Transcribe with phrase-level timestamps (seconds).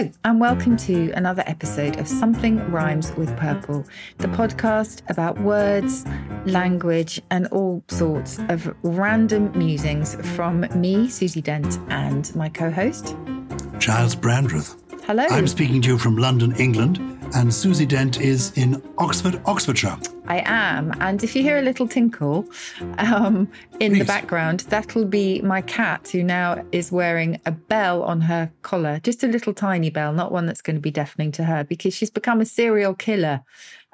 [0.00, 6.06] Hello, and welcome to another episode of Something Rhymes with Purple, the podcast about words,
[6.46, 13.14] language, and all sorts of random musings from me, Susie Dent, and my co host.
[13.78, 14.74] Giles Brandreth.
[15.04, 15.26] Hello.
[15.28, 19.98] I'm speaking to you from London, England, and Susie Dent is in Oxford, Oxfordshire.
[20.26, 20.92] I am.
[21.00, 22.46] And if you hear a little tinkle
[22.98, 23.50] um,
[23.80, 28.52] in the background, that'll be my cat who now is wearing a bell on her
[28.62, 31.64] collar, just a little tiny bell, not one that's going to be deafening to her
[31.64, 33.42] because she's become a serial killer.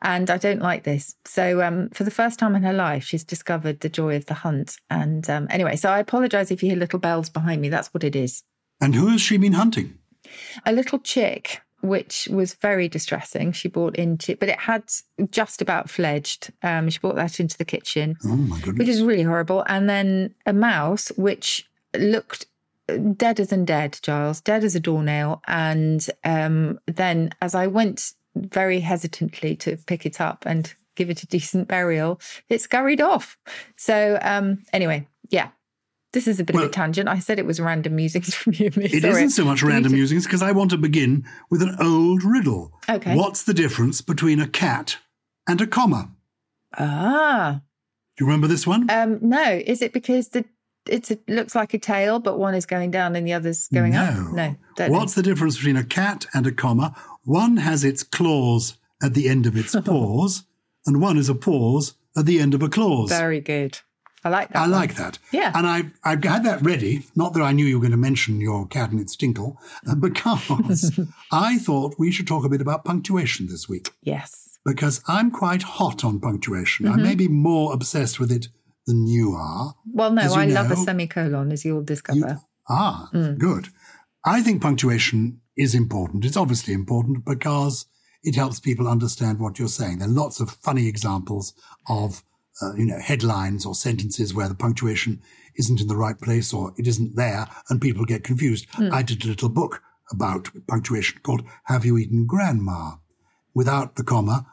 [0.02, 1.16] And I don't like this.
[1.24, 4.34] So, um, for the first time in her life, she's discovered the joy of the
[4.34, 4.76] hunt.
[4.90, 7.70] And um, anyway, so I apologize if you hear little bells behind me.
[7.70, 8.42] That's what it is.
[8.78, 9.98] And who has she been hunting?
[10.64, 13.52] a little chick, which was very distressing.
[13.52, 14.84] She brought into, but it had
[15.30, 16.52] just about fledged.
[16.62, 18.78] Um, she brought that into the kitchen, Oh my goodness.
[18.78, 19.64] which is really horrible.
[19.68, 22.46] And then a mouse, which looked
[23.16, 25.42] deader than dead, Giles, dead as a doornail.
[25.46, 31.22] And um, then as I went very hesitantly to pick it up and give it
[31.22, 33.36] a decent burial, it scurried off.
[33.76, 35.48] So um, anyway, yeah.
[36.16, 37.10] This is a bit of a tangent.
[37.10, 38.70] I said it was random musings from you.
[38.74, 42.24] It not so much random just- musings because I want to begin with an old
[42.24, 42.72] riddle.
[42.88, 43.14] Okay.
[43.14, 44.96] What's the difference between a cat
[45.46, 46.08] and a comma?
[46.78, 47.60] Ah,
[48.16, 48.88] Do you remember this one?
[48.90, 49.60] um, no.
[49.66, 50.46] Is it because the
[50.88, 53.92] it's a, looks like a tail, but one is going down and the other's going
[53.92, 54.02] no.
[54.02, 54.32] up?
[54.32, 54.56] No.
[54.76, 56.96] don't What's the difference between a cat and a comma?
[57.24, 60.44] One has its claws at the end of its paws,
[60.86, 63.10] and one is a pause at the end of a clause.
[63.10, 63.80] very good.
[64.26, 64.56] I like that.
[64.58, 64.70] I one.
[64.70, 65.18] like that.
[65.32, 65.52] Yeah.
[65.54, 68.40] And I I had that ready, not that I knew you were going to mention
[68.40, 70.98] your cat and its tinkle, uh, because
[71.32, 73.90] I thought we should talk a bit about punctuation this week.
[74.02, 74.58] Yes.
[74.64, 76.86] Because I'm quite hot on punctuation.
[76.86, 77.00] Mm-hmm.
[77.00, 78.48] I may be more obsessed with it
[78.86, 79.74] than you are.
[79.92, 82.40] Well, no, you I love a semicolon, as you'll discover.
[82.68, 83.38] Ah, Mm.
[83.38, 83.68] good.
[84.24, 86.24] I think punctuation is important.
[86.24, 87.86] It's obviously important because
[88.24, 89.98] it helps people understand what you're saying.
[89.98, 91.54] There are lots of funny examples
[91.88, 92.24] of,
[92.62, 95.20] uh, you know, headlines or sentences where the punctuation
[95.56, 98.66] isn't in the right place or it isn't there and people get confused.
[98.72, 98.92] Hmm.
[98.92, 102.96] I did a little book about punctuation called Have You Eaten Grandma?
[103.54, 104.46] Without the comma,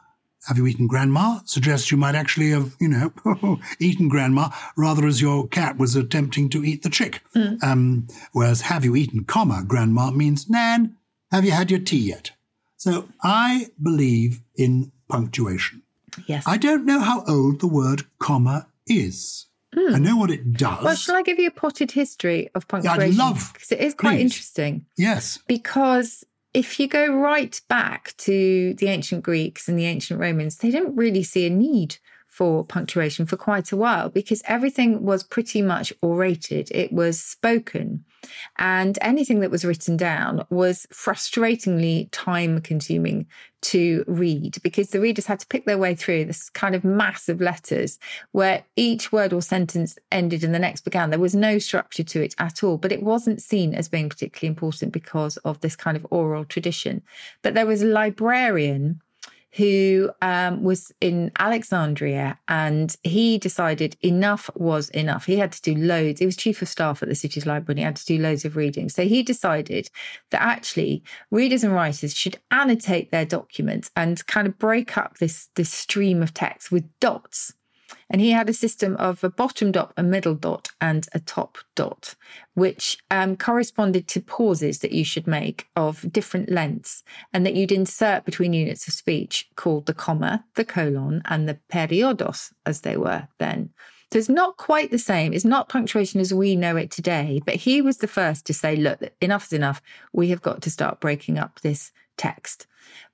[0.46, 1.40] have you eaten grandma?
[1.44, 6.50] Suggests you might actually have, you know, eaten grandma rather as your cat was attempting
[6.50, 7.22] to eat the chick.
[7.62, 10.96] Um, whereas have you eaten comma grandma means Nan,
[11.30, 12.32] have you had your tea yet?
[12.76, 15.83] So I believe in punctuation.
[16.26, 16.44] Yes.
[16.46, 19.46] I don't know how old the word comma is.
[19.76, 20.02] I hmm.
[20.04, 20.84] know what it does.
[20.84, 23.16] well, shall I give you a potted history of punctuation?
[23.16, 24.22] love- Because it is quite please.
[24.22, 24.86] interesting.
[24.96, 25.38] yes.
[25.48, 30.70] because if you go right back to the ancient Greeks and the ancient Romans, they
[30.70, 31.96] didn't really see a need
[32.34, 38.04] for punctuation for quite a while because everything was pretty much orated, it was spoken.
[38.58, 43.26] And anything that was written down was frustratingly time consuming
[43.60, 47.28] to read because the readers had to pick their way through this kind of mass
[47.28, 48.00] of letters
[48.32, 51.10] where each word or sentence ended and the next began.
[51.10, 54.48] There was no structure to it at all, but it wasn't seen as being particularly
[54.48, 57.00] important because of this kind of oral tradition.
[57.42, 59.00] But there was a librarian
[59.56, 65.26] who um, was in Alexandria and he decided enough was enough.
[65.26, 66.18] He had to do loads.
[66.18, 68.44] He was chief of staff at the city's library and he had to do loads
[68.44, 68.88] of reading.
[68.88, 69.88] So he decided
[70.30, 75.48] that actually readers and writers should annotate their documents and kind of break up this,
[75.54, 77.52] this stream of text with dots.
[78.10, 81.58] And he had a system of a bottom dot, a middle dot, and a top
[81.74, 82.14] dot,
[82.54, 87.02] which um, corresponded to pauses that you should make of different lengths
[87.32, 91.58] and that you'd insert between units of speech called the comma, the colon, and the
[91.72, 93.70] periodos, as they were then.
[94.12, 95.32] So it's not quite the same.
[95.32, 98.76] It's not punctuation as we know it today, but he was the first to say,
[98.76, 99.82] look, enough is enough.
[100.12, 102.68] We have got to start breaking up this text.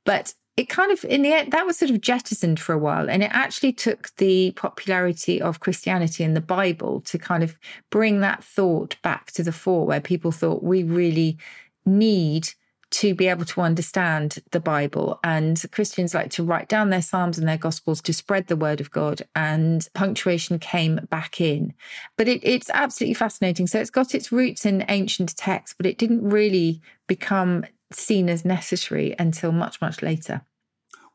[0.04, 3.08] But it kind of in the end that was sort of jettisoned for a while
[3.10, 7.58] and it actually took the popularity of christianity and the bible to kind of
[7.90, 11.36] bring that thought back to the fore where people thought we really
[11.84, 12.50] need
[12.90, 15.20] to be able to understand the Bible.
[15.22, 18.80] And Christians like to write down their Psalms and their Gospels to spread the word
[18.80, 21.72] of God, and punctuation came back in.
[22.16, 23.66] But it, it's absolutely fascinating.
[23.66, 28.44] So it's got its roots in ancient texts, but it didn't really become seen as
[28.44, 30.42] necessary until much, much later.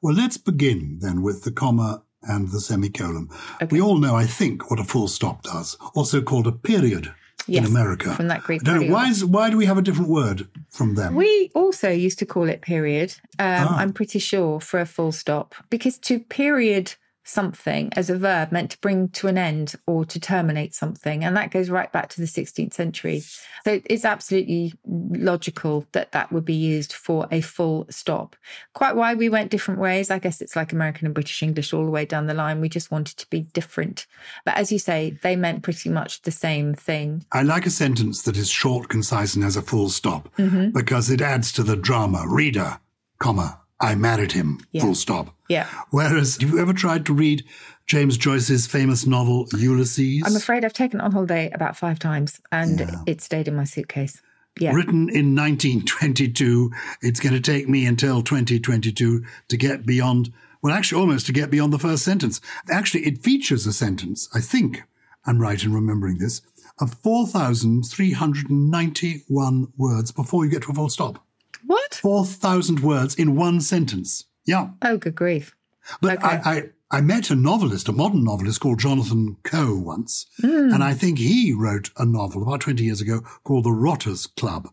[0.05, 3.27] Well, let's begin then with the comma and the semicolon.
[3.59, 3.65] Okay.
[3.71, 7.11] We all know, I think, what a full stop does, also called a period.
[7.47, 8.13] Yes, in America.
[8.13, 8.61] From that Greek.
[8.65, 11.15] why, is, why do we have a different word from them?
[11.15, 13.77] We also used to call it period, um, ah.
[13.77, 16.93] I'm pretty sure, for a full stop, because to period
[17.25, 21.23] something as a verb meant to bring to an end or to terminate something.
[21.23, 23.23] And that goes right back to the 16th century.
[23.65, 28.35] So it's absolutely logical that that would be used for a full stop.
[28.73, 30.11] Quite why we went different ways.
[30.11, 32.61] I guess it's like American and British English all the way down the line.
[32.61, 34.05] We just wanted to be different.
[34.45, 37.25] But as you say, they meant pretty much the same thing.
[37.31, 40.69] I like a sentence that is short, concise, and has a full stop mm-hmm.
[40.69, 42.25] because it adds to the drama.
[42.27, 42.79] Reader,
[43.17, 44.81] comma, I married him, yeah.
[44.81, 45.35] full stop.
[45.49, 45.67] Yeah.
[45.91, 47.43] Whereas, have you ever tried to read
[47.87, 50.23] James Joyce's famous novel Ulysses?
[50.25, 53.01] I'm afraid I've taken it on holiday about five times and yeah.
[53.05, 54.21] it stayed in my suitcase.
[54.59, 54.73] Yeah.
[54.73, 60.31] Written in 1922, it's going to take me until 2022 to get beyond,
[60.61, 62.39] well, actually, almost to get beyond the first sentence.
[62.71, 64.83] Actually, it features a sentence, I think
[65.25, 66.41] I'm right in remembering this,
[66.79, 71.24] of 4,391 words before you get to a full stop.
[71.65, 71.95] What?
[71.95, 74.25] 4,000 words in one sentence.
[74.45, 74.69] Yeah.
[74.81, 75.55] Oh, good grief.
[76.01, 76.27] But okay.
[76.27, 80.25] I, I, I, met a novelist, a modern novelist called Jonathan Coe once.
[80.41, 80.73] Mm.
[80.73, 84.69] And I think he wrote a novel about 20 years ago called The Rotters Club.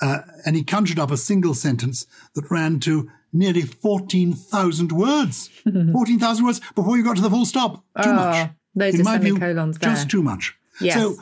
[0.00, 5.48] Uh, and he conjured up a single sentence that ran to nearly 14,000 words.
[5.92, 7.76] 14,000 words before you got to the full stop.
[7.76, 8.50] Too oh, much.
[8.74, 9.72] Those in my view, there.
[9.80, 10.54] just too much.
[10.80, 10.94] Yes.
[10.94, 11.16] So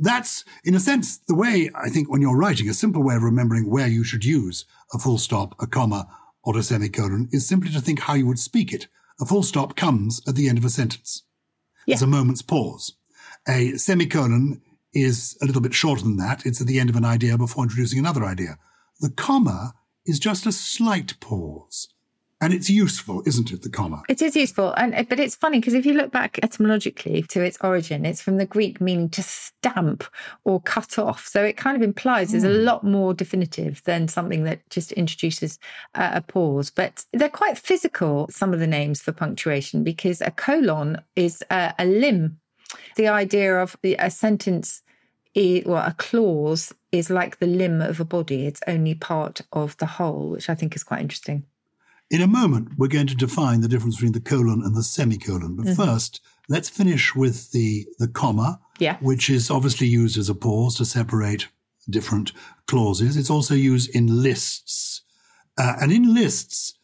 [0.00, 3.22] that's, in a sense, the way I think when you're writing, a simple way of
[3.22, 6.08] remembering where you should use a full stop, a comma,
[6.42, 8.88] or a semicolon is simply to think how you would speak it.
[9.20, 11.22] A full stop comes at the end of a sentence.
[11.86, 11.94] Yeah.
[11.94, 12.92] It's a moment's pause.
[13.48, 14.60] A semicolon
[14.92, 16.44] is a little bit shorter than that.
[16.44, 18.58] It's at the end of an idea before introducing another idea.
[19.00, 19.74] The comma
[20.06, 21.88] is just a slight pause.
[22.44, 24.02] And it's useful, isn't it, the comma?
[24.06, 24.74] It is useful.
[24.76, 28.36] And but it's funny because if you look back etymologically to its origin, it's from
[28.36, 30.04] the Greek meaning to stamp
[30.44, 31.26] or cut off.
[31.26, 32.34] So it kind of implies mm.
[32.34, 32.66] it's a hmm.
[32.66, 35.58] lot more definitive than something that just introduces
[35.94, 36.68] uh, a pause.
[36.68, 41.72] But they're quite physical, some of the names for punctuation, because a colon is a,
[41.78, 42.40] a limb.
[42.96, 44.82] The idea of a sentence
[45.34, 48.46] or a clause is like the limb of a body.
[48.46, 51.44] It's only part of the whole, which I think is quite interesting.
[52.10, 55.56] In a moment, we're going to define the difference between the colon and the semicolon.
[55.56, 55.82] But mm-hmm.
[55.82, 58.98] first, let's finish with the, the comma, yeah.
[59.00, 61.48] which is obviously used as a pause to separate
[61.88, 62.32] different
[62.66, 63.16] clauses.
[63.16, 65.02] It's also used in lists.
[65.56, 66.74] Uh, and in lists,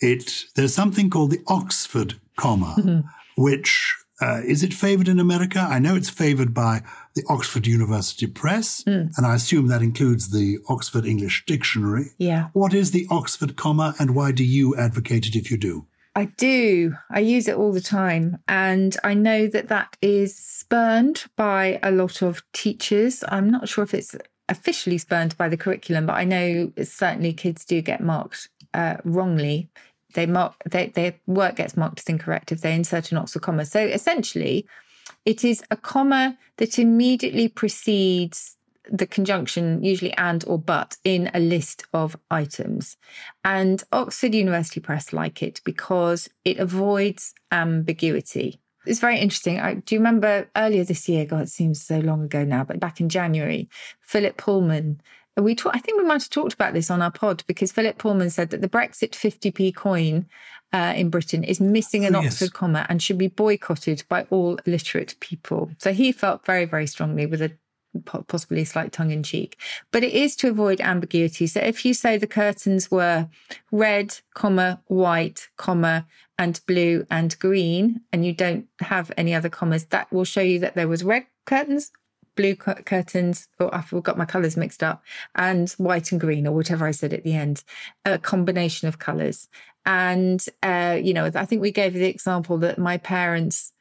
[0.00, 3.08] it there's something called the Oxford comma, mm-hmm.
[3.36, 5.60] which uh, is it favored in America?
[5.60, 6.82] I know it's favored by
[7.14, 9.10] the Oxford University Press, mm.
[9.16, 12.10] and I assume that includes the Oxford English Dictionary.
[12.18, 12.48] Yeah.
[12.52, 15.86] What is the Oxford comma, and why do you advocate it if you do?
[16.18, 16.96] I do.
[17.10, 18.38] I use it all the time.
[18.48, 23.22] And I know that that is spurned by a lot of teachers.
[23.28, 24.16] I'm not sure if it's
[24.48, 29.70] officially spurned by the curriculum, but I know certainly kids do get marked uh, wrongly
[30.14, 33.64] they mark they, their work gets marked as incorrect if they insert an Oxford comma.
[33.64, 34.66] So essentially,
[35.24, 38.56] it is a comma that immediately precedes
[38.90, 42.96] the conjunction, usually and or but, in a list of items.
[43.44, 48.60] And Oxford University Press like it because it avoids ambiguity.
[48.86, 49.60] It's very interesting.
[49.60, 51.26] I, do you remember earlier this year?
[51.26, 53.68] God, it seems so long ago now, but back in January,
[54.00, 55.02] Philip Pullman
[55.42, 57.98] we talk, I think we might have talked about this on our pod because Philip
[57.98, 60.26] Pullman said that the Brexit 50p coin
[60.72, 62.34] uh, in Britain is missing an oh, yes.
[62.34, 65.70] Oxford comma and should be boycotted by all literate people.
[65.78, 67.52] So he felt very, very strongly with a
[68.26, 69.58] possibly a slight tongue in cheek,
[69.90, 71.46] but it is to avoid ambiguity.
[71.46, 73.28] So if you say the curtains were
[73.72, 76.06] red, comma, white, comma,
[76.38, 80.58] and blue and green, and you don't have any other commas, that will show you
[80.60, 81.90] that there was red curtains,
[82.38, 85.02] blue curtains, or I forgot my colours mixed up,
[85.34, 87.64] and white and green, or whatever I said at the end,
[88.04, 89.48] a combination of colours.
[89.84, 93.72] And, uh, you know, I think we gave the example that my parents,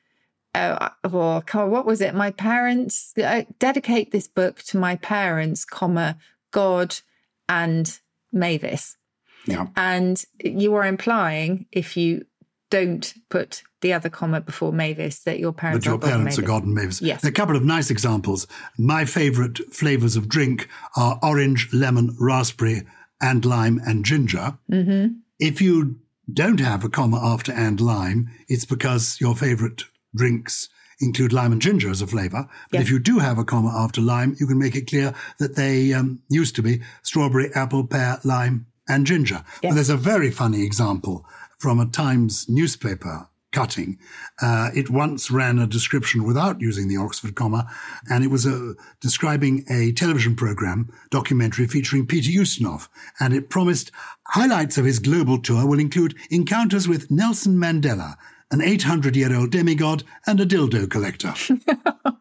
[0.55, 2.15] uh, or what was it?
[2.15, 6.17] My parents, I dedicate this book to my parents, comma,
[6.51, 6.95] God
[7.47, 7.99] and
[8.31, 8.97] Mavis.
[9.45, 9.67] Yeah.
[9.75, 12.25] And you are implying if you
[12.69, 16.39] don't put the other comma before Mavis that your parents but your are God parents
[16.39, 17.01] are God and Mavis.
[17.01, 17.23] Yes.
[17.23, 18.47] A couple of nice examples.
[18.77, 22.83] My favourite flavours of drink are orange, lemon, raspberry,
[23.21, 24.57] and lime and ginger.
[24.71, 25.13] Mm-hmm.
[25.39, 25.99] If you
[26.31, 29.83] don't have a comma after and lime, it's because your favourite
[30.15, 30.69] drinks
[30.99, 32.47] include lime and ginger as a flavour.
[32.71, 32.83] But Yes.
[32.87, 35.93] if you do have a comma after lime, you can make it clear that they
[35.93, 39.43] um, used to be strawberry, apple, pear, lime, and ginger.
[39.61, 41.25] But there's a very funny example
[41.57, 43.97] from a Times newspaper cutting.
[44.41, 47.65] Uh, it once ran a description without using the Oxford comma,
[48.09, 52.87] and it was uh, describing a television program documentary featuring Peter Ustinov,
[53.19, 53.91] and it promised
[54.27, 58.15] highlights of his global tour will include encounters with Nelson Mandela,
[58.51, 61.33] an 800-year-old demigod, and a dildo collector.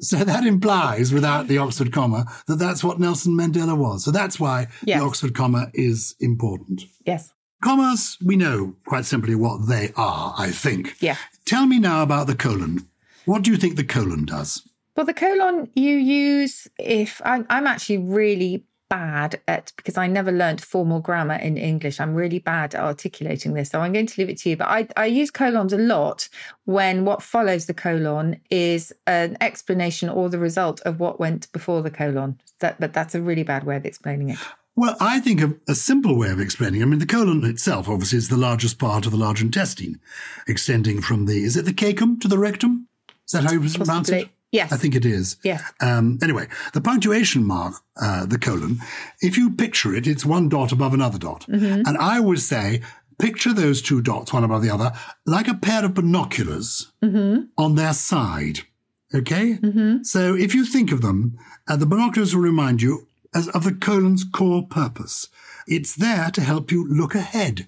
[0.00, 4.04] So that implies, without the Oxford comma, that that's what Nelson Mandela was.
[4.04, 4.98] So that's why Yes.
[4.98, 6.82] the Oxford comma is important.
[7.06, 7.32] Yes.
[7.62, 10.96] Commas, we know quite simply what they are, I think.
[11.00, 11.16] Yeah.
[11.44, 12.88] Tell me now about the colon.
[13.24, 14.68] What do you think the colon does?
[14.96, 20.30] Well, the colon you use if I'm, I'm actually really bad at because I never
[20.30, 21.98] learnt formal grammar in English.
[21.98, 24.56] I'm really bad at articulating this, so I'm going to leave it to you.
[24.58, 26.28] But I, I use colons a lot
[26.66, 31.80] when what follows the colon is an explanation or the result of what went before
[31.80, 32.38] the colon.
[32.60, 34.38] That, but that's a really bad way of explaining it.
[34.74, 36.82] Well, I think of a simple way of explaining.
[36.82, 40.00] I mean, the colon itself, obviously, is the largest part of the large intestine,
[40.48, 42.88] extending from the, is it the cacum to the rectum?
[43.26, 44.20] Is that how you pronounce Possibly.
[44.22, 44.28] it?
[44.50, 44.72] Yes.
[44.72, 45.36] I think it is.
[45.44, 45.62] Yes.
[45.80, 48.78] Um, anyway, the punctuation mark, uh, the colon,
[49.20, 51.46] if you picture it, it's one dot above another dot.
[51.48, 51.82] Mm-hmm.
[51.86, 52.82] And I would say,
[53.18, 54.92] picture those two dots, one above the other,
[55.26, 57.44] like a pair of binoculars Mm-hmm.
[57.58, 58.60] on their side.
[59.14, 59.58] Okay?
[60.02, 61.38] So if you think of them,
[61.68, 65.28] uh, the binoculars will remind you as of the colon's core purpose.
[65.66, 67.66] It's there to help you look ahead.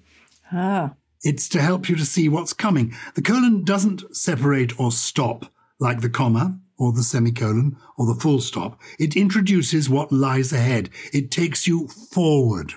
[0.51, 0.93] Ah.
[1.23, 2.93] It's to help you to see what's coming.
[3.15, 8.41] The colon doesn't separate or stop like the comma or the semicolon or the full
[8.41, 8.79] stop.
[8.99, 10.89] It introduces what lies ahead.
[11.13, 12.73] It takes you forward.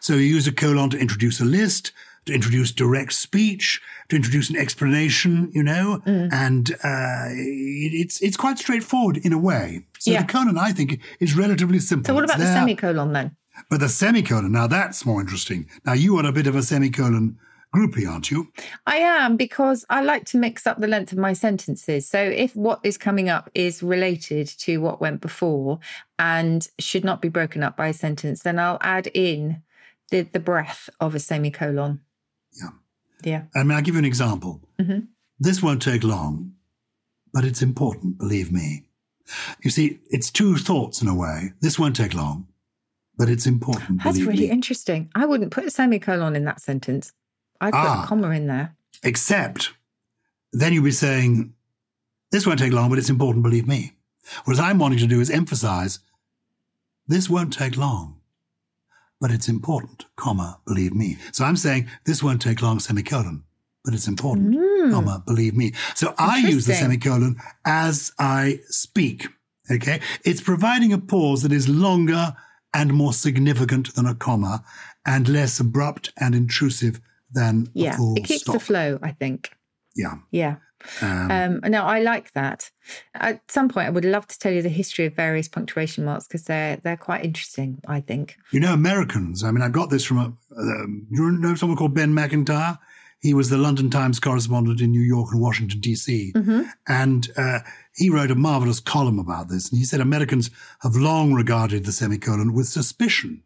[0.00, 1.92] So you use a colon to introduce a list,
[2.26, 8.36] to introduce direct speech, to introduce an explanation, you know, and uh, it, it's it's
[8.36, 9.86] quite straightforward in a way.
[9.98, 10.22] So Yeah.
[10.22, 12.08] the colon, I think, is relatively simple.
[12.10, 13.36] So what about the semicolon then?
[13.70, 15.66] But the semicolon, now that's more interesting.
[15.86, 17.38] Now you are a bit of a semicolon
[17.74, 18.48] groupie, aren't you?
[18.86, 22.08] I am because I like to mix up the length of my sentences.
[22.08, 25.78] So if what is coming up is related to what went before
[26.18, 29.62] and should not be broken up by a sentence, then I'll add in
[30.10, 32.00] the, the breath of a semicolon.
[32.60, 32.70] Yeah.
[33.24, 33.42] Yeah.
[33.54, 34.60] I mean, I'll give you an example.
[34.80, 35.08] Mhm.
[35.38, 36.54] This won't take long,
[37.32, 38.84] but it's important, believe me.
[39.62, 41.52] You see, it's two thoughts in a way.
[41.60, 42.46] This won't take long,
[43.16, 44.50] but it's important, That's really me.
[44.50, 45.10] interesting.
[45.14, 47.12] I wouldn't put a semicolon in that sentence.
[47.60, 48.04] I'd put Ah.
[48.04, 48.76] a comma in there.
[49.02, 49.72] Except
[50.52, 51.52] then you'll be saying,
[52.30, 53.92] this won't take long, but it's important, believe me.
[54.44, 55.98] What I'm wanting to do is emphasize,
[57.06, 58.15] this won't take long,
[59.20, 61.16] but it's important, comma, believe me.
[61.32, 63.44] So I'm saying, this won't take long, semicolon,
[63.84, 64.90] but it's important, hmm.
[64.90, 65.72] comma, believe me.
[65.94, 66.74] So I use the.
[66.74, 69.28] Semicolon as I speak.
[69.70, 70.00] Okay.
[70.24, 72.36] It's providing a pause that is longer
[72.72, 74.62] and more significant than a comma
[75.04, 77.96] and less abrupt and intrusive than a Yeah.
[78.16, 78.54] It keeps stop.
[78.54, 79.56] the flow, I think.
[79.94, 80.16] Yeah.
[80.30, 80.56] Yeah.
[81.00, 82.70] Um, Um, no, I like that.
[83.14, 86.26] At some point, I would love to tell you the history of various punctuation marks
[86.26, 87.80] because they're they're quite interesting.
[87.86, 88.36] I think.
[88.52, 91.94] you know, Americans, I mean, I got this from a, um, you know someone called
[91.94, 92.78] Ben Macintyre?
[93.20, 96.32] He was the London Times correspondent in New York and Washington, D.C.
[96.86, 97.60] And uh,
[97.94, 99.70] he wrote a marvelous column about this.
[99.70, 100.50] And he said Americans
[100.82, 103.42] have long regarded the semicolon with suspicion.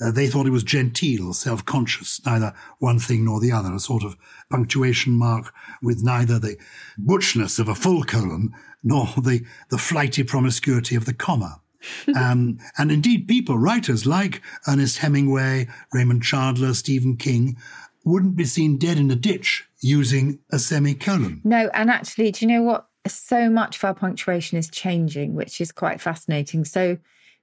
[0.00, 4.04] Uh, they thought it was genteel, self-conscious, neither one thing nor the other, a sort
[4.04, 4.16] of
[4.50, 5.52] punctuation mark
[5.82, 6.56] with neither the
[6.98, 11.60] butchness of a full colon nor the, the flighty promiscuity of the comma.
[12.16, 17.56] um, and indeed, people, writers like Ernest Hemingway, Raymond Chandler, Stephen King,
[18.04, 21.40] wouldn't be seen dead in a ditch using a semicolon.
[21.44, 22.86] No, and actually, do you know what?
[23.06, 26.64] So much of our punctuation is changing, which is quite fascinating.
[26.64, 26.98] So,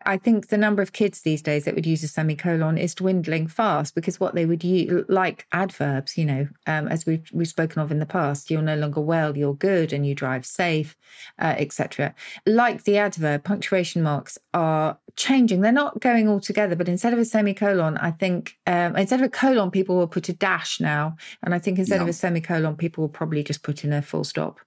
[0.06, 3.48] I think the number of kids these days that would use a semicolon is dwindling
[3.48, 7.82] fast because what they would use, like adverbs, you know, um, as we've we've spoken
[7.82, 10.96] of in the past, you're no longer well, you're good, and you drive safe,
[11.40, 12.14] uh, etc.
[12.46, 15.62] Like the adverb, punctuation marks are changing.
[15.62, 19.26] They're not going all together, but instead of a semicolon, I think um, instead of
[19.26, 22.76] a colon, people will put a dash now, and I think instead of a semicolon,
[22.76, 24.60] people will probably just put in a full stop.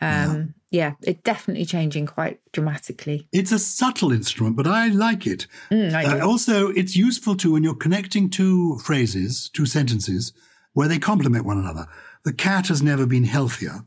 [0.00, 3.28] Um, yeah, it's definitely changing quite dramatically.
[3.32, 5.46] It's a subtle instrument, but I like it.
[5.70, 6.18] Mm, I.
[6.20, 10.32] Uh, also, it's useful too when you're connecting two phrases, two sentences,
[10.74, 11.86] where they complement one another.
[12.24, 13.84] The cat has never been healthier.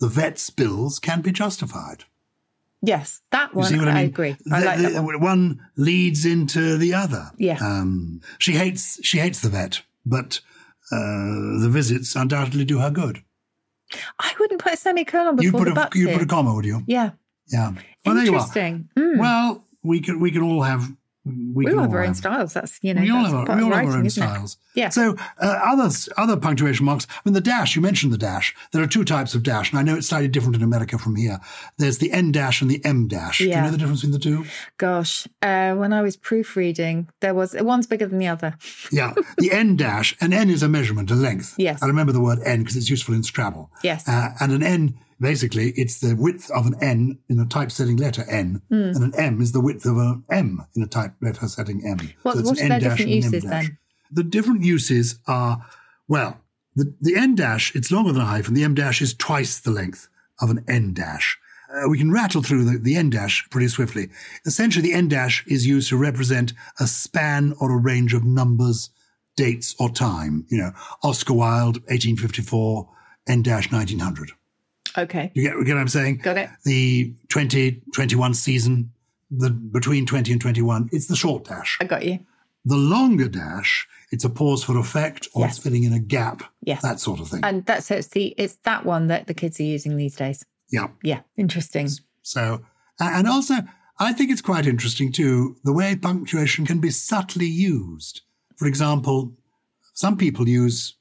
[0.00, 2.04] The vet's bills can be justified.
[2.82, 4.04] Yes, that You one I mean?
[4.06, 4.36] agree.
[4.52, 5.60] I The- like the- that one.
[5.76, 7.30] leads into the other.
[7.38, 7.56] Yeah.
[7.60, 10.40] Um, she hates she hates the vet, but
[10.92, 13.22] uh, the visits undoubtedly do her good.
[14.18, 16.14] I wouldn't put a semicolon before put the a in.
[16.14, 16.82] put a comma, would you?
[16.86, 17.10] Yeah,
[17.48, 17.72] Yeah.
[18.04, 18.88] Well, you interesting.
[18.96, 19.18] Mm.
[19.18, 20.90] Well, we can we can all have
[21.26, 22.52] we, we all have our own styles.
[22.52, 24.58] That's you know, we all have our, we all have writing, our own styles.
[24.74, 24.90] Yeah.
[24.90, 27.06] So uh, other other punctuation marks.
[27.10, 27.74] I mean, the dash.
[27.74, 28.54] You mentioned the dash.
[28.72, 31.16] There are two types of dash, and I know it's slightly different in America from
[31.16, 31.40] here.
[31.78, 33.40] There's the N dash and the M dash.
[33.40, 33.46] Yeah.
[33.46, 34.44] Do you know the difference between the two?
[34.78, 38.56] Gosh, uh, when I was proofreading, there was one's bigger than the other.
[38.92, 40.16] Yeah, the N dash.
[40.20, 41.54] An N is a measurement, a length.
[41.58, 41.82] Yes.
[41.82, 43.70] I remember the word N because it's useful in Scrabble.
[43.82, 44.06] Yes.
[44.08, 48.24] Uh, and an N, basically, it's the width of an N in a typesetting letter
[48.28, 48.74] N, Hmm.
[48.74, 51.98] and an M is the width of an M in a type letter setting M.
[52.22, 53.66] What- it's what an are N their dash different and an M uses dash.
[53.66, 53.78] then?
[54.12, 55.64] The different uses are,
[56.08, 56.40] well,
[56.74, 58.54] the, the N dash, it's longer than a hyphen.
[58.54, 60.08] The M dash is twice the length
[60.40, 61.38] of an N dash.
[61.74, 64.08] Uh, we can rattle through the, the N dash pretty swiftly.
[64.44, 68.90] Essentially, the N dash is used to represent a span or a range of numbers,
[69.36, 70.46] dates, or time.
[70.48, 72.88] You know, Oscar Wilde, 1854,
[73.26, 74.30] N dash 1900.
[74.98, 76.18] Okay, You get, you get what I'm saying?
[76.18, 76.48] got it.
[76.64, 78.92] The 2021 season,
[79.30, 81.78] the between 20 and 21, it's the short dash.
[81.80, 82.18] I got you.
[82.64, 85.56] The longer dash, it's a pause for effect or Yes.
[85.56, 86.42] it's filling in a gap.
[86.62, 86.82] Yes.
[86.82, 87.40] That sort of thing.
[87.44, 90.44] And that's it's the it's that one that the kids are using these days.
[90.70, 90.88] yeah.
[91.02, 91.88] Yeah, interesting.
[92.22, 92.62] So,
[92.98, 93.54] and also,
[94.00, 98.22] I think it's quite interesting too, the way punctuation can be subtly used.
[98.56, 99.32] For example,
[99.94, 100.94] some people use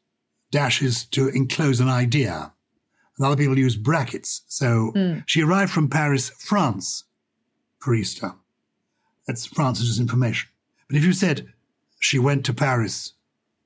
[0.51, 2.53] dashes to enclose an idea,
[3.17, 4.41] and other people use brackets.
[4.47, 5.19] So hmm.
[5.25, 7.03] she arrived from Paris, France
[7.79, 8.33] for Easter.
[9.27, 10.49] That's Francis's information.
[10.87, 11.53] But if you said
[11.99, 13.13] she went to Paris,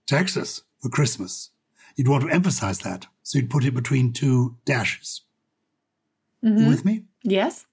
[0.07, 1.49] Texas for Christmas,
[1.95, 3.07] you'd want to emphasize that.
[3.23, 5.21] So you'd put it between two dashes.
[6.41, 6.69] You mm-hmm.
[6.69, 7.03] with me?
[7.23, 7.65] Yes.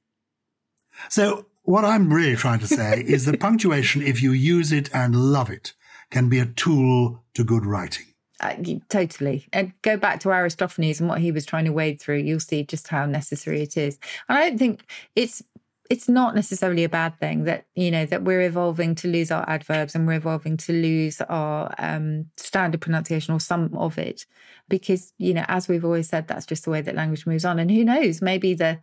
[1.09, 5.15] So, what I'm really trying to say is that punctuation, if you use it and
[5.15, 5.73] love it,
[6.11, 8.07] can be a tool to good writing.
[8.40, 8.55] Uh,
[8.90, 9.49] totally.
[9.53, 12.18] And go back to Aristophanes and what he was trying to wade through.
[12.18, 13.99] You'll see just how necessary it is.
[14.29, 15.42] And I don't think it's
[15.88, 19.49] it's not necessarily a bad thing that you know that we're evolving to lose our
[19.49, 24.27] adverbs and we're evolving to lose our um, standard pronunciation or some of it,
[24.68, 27.59] because you know as we've always said, that's just the way that language moves on.
[27.59, 28.81] And who knows, maybe the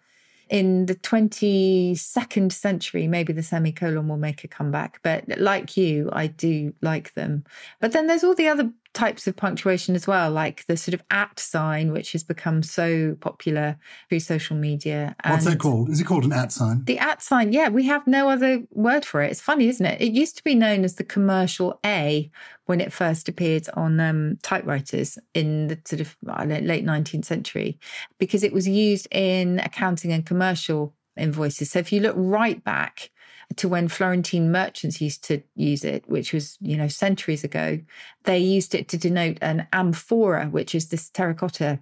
[0.50, 5.00] in the 22nd century, maybe the semicolon will make a comeback.
[5.02, 7.46] But like you, I do like them.
[7.80, 11.02] But then there's all the other types of punctuation as well, like the sort of
[11.10, 13.78] at sign, which has become so popular
[14.08, 15.16] through social media.
[15.26, 15.90] What's and that called?
[15.90, 16.84] Is it called an at sign?
[16.86, 19.32] The at sign, yeah, we have no other word for it.
[19.32, 20.02] It's funny, isn't it?
[20.02, 22.30] It used to be known as the commercial A
[22.66, 27.80] when it first appeared on um, typewriters in the sort of know, late 19th century,
[28.20, 31.72] because it was used in accounting and commercial invoices.
[31.72, 33.12] So if you look right back
[33.56, 37.80] to when Florentine merchants used to use it, which was, you know, centuries ago,
[38.24, 41.80] they used it to denote an amphora, which is this terracotta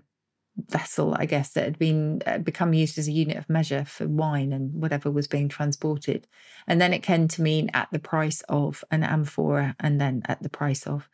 [0.67, 4.07] vessel, I guess, that had been uh, become used as a unit of measure for
[4.07, 6.27] wine and whatever was being transported.
[6.67, 10.43] And then it came to mean at the price of an amphora and then at
[10.43, 11.09] the price of.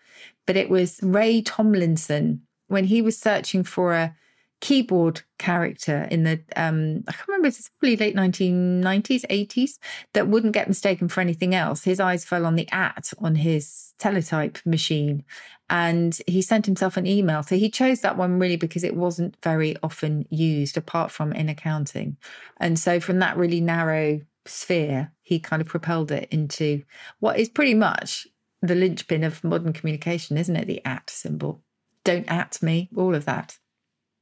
[0.45, 4.15] But it was Ray Tomlinson when he was searching for a
[4.59, 9.77] keyboard character in the um I can't remember it's probably late 1990s 80s
[10.13, 11.83] that wouldn't get mistaken for anything else.
[11.83, 15.23] His eyes fell on the at on his teletype machine
[15.69, 17.43] and he sent himself an email.
[17.43, 21.49] So he chose that one really because it wasn't very often used apart from in
[21.49, 22.17] accounting.
[22.59, 26.81] And so from that really narrow sphere he kind of propelled it into
[27.19, 28.25] what is pretty much
[28.61, 30.65] the linchpin of modern communication isn't it?
[30.65, 31.61] The at symbol.
[32.03, 33.59] Don't at me all of that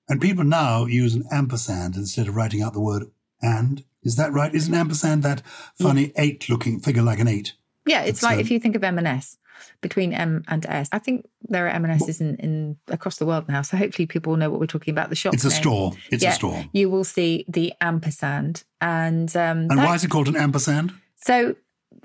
[0.08, 3.06] And people now use an ampersand instead of writing out the word
[3.42, 3.84] and.
[4.04, 4.54] Is that right?
[4.54, 5.42] Is an ampersand that
[5.82, 7.54] funny eight looking figure like an eight?
[7.88, 9.38] Yeah, it's It's, like um, if you think of M&S
[9.82, 10.90] between M and S.
[10.92, 14.38] I think there are M&Ss in, in across the world now, so hopefully people will
[14.38, 15.10] know what we're talking about.
[15.10, 15.34] The shop.
[15.34, 15.62] It's a name.
[15.62, 15.92] store.
[16.12, 16.66] It's yeah, a store.
[16.72, 20.94] You will see the ampersand, and um, And why is it called an ampersand?
[21.16, 21.56] so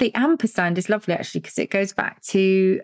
[0.00, 2.80] the ampersand is lovely actually because it goes back to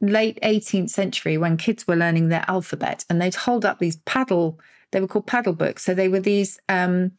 [0.00, 4.58] late 18th century when kids were learning their alphabet and they'd hold up these paddle,
[4.90, 5.84] they were called paddle books.
[5.84, 7.12] So they were these um,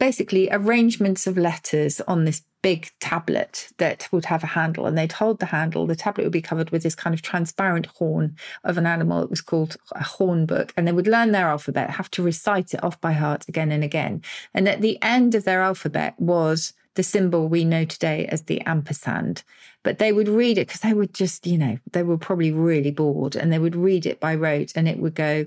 [0.00, 5.12] basically arrangements of letters on this big tablet that would have a handle and they'd
[5.12, 5.86] hold the handle.
[5.86, 9.22] The tablet would be covered with this kind of transparent horn of an animal.
[9.22, 12.74] It was called a horn book and they would learn their alphabet have to recite
[12.74, 14.22] it off by heart again and again.
[14.52, 18.60] And at the end of their alphabet was the symbol we know today as the
[18.62, 19.42] ampersand
[19.82, 22.90] but they would read it because they would just you know they were probably really
[22.90, 25.46] bored and they would read it by rote and it would go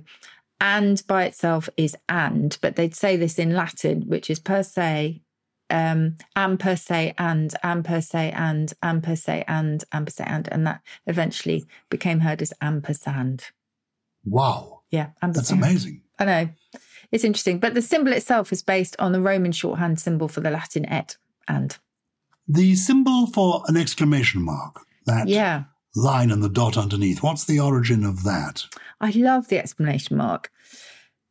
[0.64, 5.22] and by itself is and, but they'd say this in Latin, which is per se,
[5.70, 10.12] um, and per se, and, and per se, and, and per se, and, and per
[10.12, 13.48] se, and, and that eventually became heard as ampersand.
[14.24, 14.84] Wow.
[14.90, 15.36] Yeah, Ampersand.
[15.36, 16.02] That's amazing.
[16.18, 16.50] I know.
[17.12, 17.60] It's interesting.
[17.60, 21.18] But the symbol itself is based on the Roman shorthand symbol for the Latin et
[21.48, 21.78] and.
[22.48, 25.64] The symbol for an exclamation mark, that Yeah.
[25.96, 28.66] line and the dot underneath, what's the origin of that?
[29.00, 30.52] I love the exclamation mark.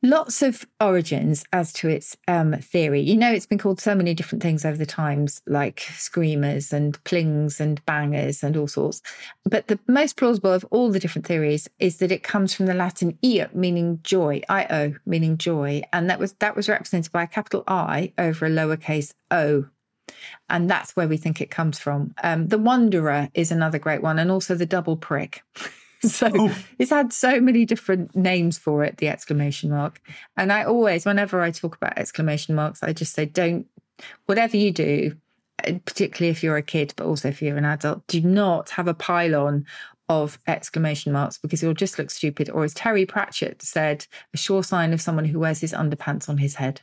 [0.04, 3.00] Lots of origins as to its um, theory.
[3.00, 7.02] You know, it's been called so many different things over the times, like screamers and
[7.04, 9.00] plings and bangers and all sorts.
[9.44, 12.74] But the most plausible of all the different theories is that it comes from the
[12.74, 17.28] Latin io, meaning joy, io, meaning joy, and that was that was represented by a
[17.28, 19.66] capital I over a lowercase o,
[20.48, 22.14] and that's where we think it comes from.
[22.22, 25.42] Um, the Wanderer is another great one, and also the double prick.
[26.02, 26.56] so Oh.
[26.78, 30.00] it's had so many different names for it, the exclamation mark.
[30.36, 33.66] And I always, whenever I talk about exclamation marks, I just say, don't,
[34.26, 35.16] whatever you do,
[35.66, 38.88] uh, particularly if you're a kid, but also if you're an adult, do not have
[38.88, 39.64] a pylon
[40.08, 42.50] of exclamation marks because you'll just look stupid.
[42.50, 46.38] Or as Terry Pratchett said, a sure sign of someone who wears his underpants on
[46.38, 46.80] his head.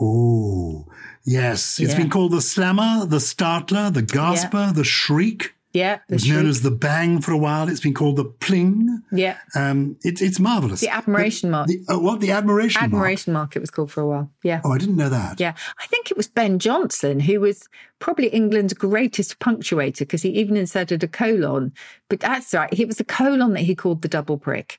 [0.00, 0.86] Oh,
[1.24, 1.78] yes.
[1.80, 1.98] It's Yeah.
[1.98, 5.54] been called the slammer, the startler, the gasper, the shriek.
[5.72, 5.94] Yeah.
[5.94, 7.68] It The, was known as the bang for a while.
[7.68, 9.02] It's been called the pling.
[9.10, 9.38] yeah.
[9.56, 10.80] Um, it's it's marvelous.
[10.80, 11.66] The admiration mark.
[11.66, 12.78] The, uh, what the admiration?
[12.80, 12.92] mark?
[12.92, 14.30] Admiration mark, it was called for a while.
[14.44, 14.60] Yeah.
[14.62, 15.40] Oh, I didn't know that.
[15.40, 20.28] Yeah, I think it was Ben Jonson who was probably England's greatest punctuator because he
[20.30, 21.72] even inserted a colon.
[22.08, 24.78] But that's right, it was the colon that he called the double prick,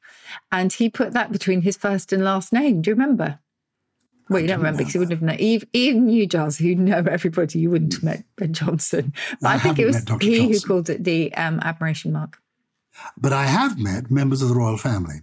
[0.49, 2.81] and he put that between his first and last name.
[2.81, 3.39] Do you remember?
[4.29, 5.39] Well, you don't remember because you wouldn't have known.
[5.39, 9.13] Even, even you, Giles, who know everybody, you wouldn't have met Ben Jonson.
[9.41, 12.39] But I I, think it was he who called it the um, admiration mark.
[13.17, 15.21] But I have met members of the royal family,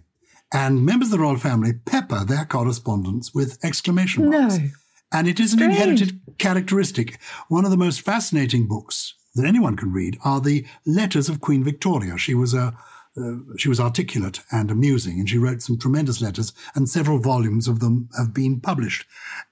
[0.53, 4.57] and members of the royal family pepper their correspondence with exclamation marks.
[4.57, 4.69] No.
[5.11, 5.75] And it is an Strange.
[5.75, 7.19] inherited characteristic.
[7.47, 11.63] One of the most fascinating books that anyone can read are the letters of Queen
[11.63, 12.17] Victoria.
[12.17, 12.75] She was a
[13.15, 17.67] uh, she was articulate and amusing, and she wrote some tremendous letters, and several volumes
[17.67, 19.05] of them have been published.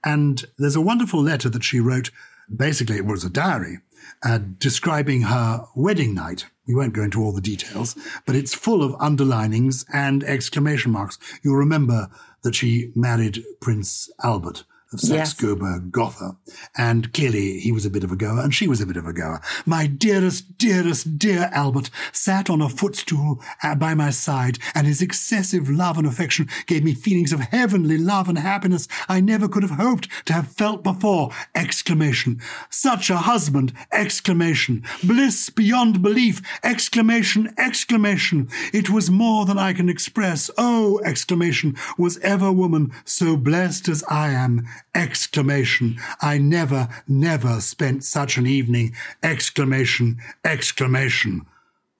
[0.04, 2.10] And there's a wonderful letter that she wrote.
[2.54, 3.78] Basically, it was a diary
[4.22, 6.46] uh, describing her wedding night.
[6.66, 7.96] We won't go into all the details,
[8.26, 11.18] but it's full of underlinings and exclamation marks.
[11.42, 12.08] You'll remember
[12.42, 15.30] that she married Prince Albert of Yes.
[15.30, 16.36] Saxe-Coburg Gotha.
[16.76, 19.06] And clearly he was a bit of a goer and she was a bit of
[19.06, 19.40] a goer.
[19.66, 25.02] My dearest, dearest, dear Albert sat on a footstool uh, by my side and his
[25.02, 29.62] excessive love and affection gave me feelings of heavenly love and happiness I never could
[29.62, 31.30] have hoped to have felt before!
[31.54, 32.40] Exclamation.
[32.70, 33.72] Such a husband!
[33.92, 34.84] Exclamation.
[35.02, 36.42] Bliss beyond belief!
[36.62, 37.52] Exclamation!
[37.58, 38.48] Exclamation!
[38.72, 40.50] It was more than I can express.
[40.58, 41.00] Oh!
[41.04, 41.76] Exclamation.
[41.98, 44.66] Was ever woman so blessed as I am?
[44.94, 45.98] Exclamation.
[46.20, 48.94] I never, never spent such an evening.
[49.22, 50.18] Exclamation.
[50.44, 51.46] Exclamation.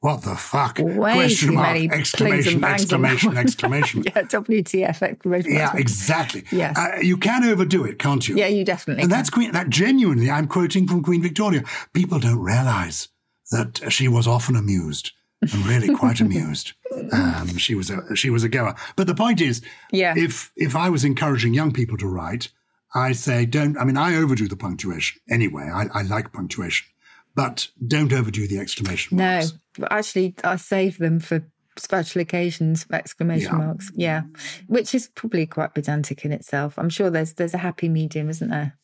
[0.01, 0.79] What the fuck?
[0.81, 1.75] Way Question too mark.
[1.75, 2.55] many Exclamation.
[2.55, 3.37] and bangs on that Exclamation.
[3.45, 4.03] Exclamation.
[4.03, 6.42] yeah, WTF exclamation Yeah, exactly.
[6.51, 6.77] Yes.
[6.77, 8.37] Uh, you can overdo it, can't you?
[8.37, 9.16] Yeah, you definitely And can.
[9.16, 9.53] that's Queen.
[9.53, 11.62] That genuinely, I'm quoting from Queen Victoria.
[11.92, 13.09] People don't realise
[13.53, 16.73] that she was often amused and really quite amused.
[17.12, 18.75] Um, she was a she was a goer.
[18.97, 20.14] But the point is, Yeah.
[20.16, 22.49] if if I was encouraging young people to write,
[22.94, 23.76] I say don't.
[23.78, 25.68] I mean, I overdo the punctuation anyway.
[25.72, 26.87] I, I like punctuation,
[27.35, 29.52] but don't overdo the exclamation No, marks.
[29.78, 31.42] No, actually, I save them for
[31.78, 33.59] special occasions, for exclamation Yeah.
[33.59, 33.90] marks.
[33.94, 34.22] Yeah,
[34.66, 36.78] which is probably quite pedantic in itself.
[36.78, 38.76] I'm sure there's there's a happy medium, isn't there?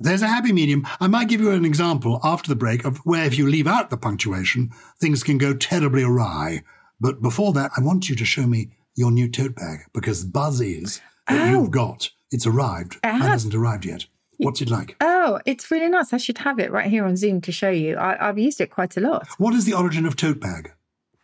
[0.00, 0.84] There's a happy medium.
[1.00, 3.90] I might give you an example after the break of where if you leave out
[3.90, 4.70] the punctuation,
[5.00, 6.64] things can go terribly awry.
[7.00, 10.60] But before that, I want you to show me your new tote bag because buzz
[10.60, 11.60] is that Oh.
[11.60, 12.10] you've got.
[12.32, 12.98] It's arrived.
[13.04, 13.28] Mine has.
[13.30, 14.06] hasn't arrived yet.
[14.38, 14.96] What's it like?
[15.00, 16.12] Oh, it's really nice.
[16.12, 17.96] I should have it right here on Zoom to show you.
[17.96, 19.28] I, I've used it quite a lot.
[19.38, 20.72] What is the origin of tote bag?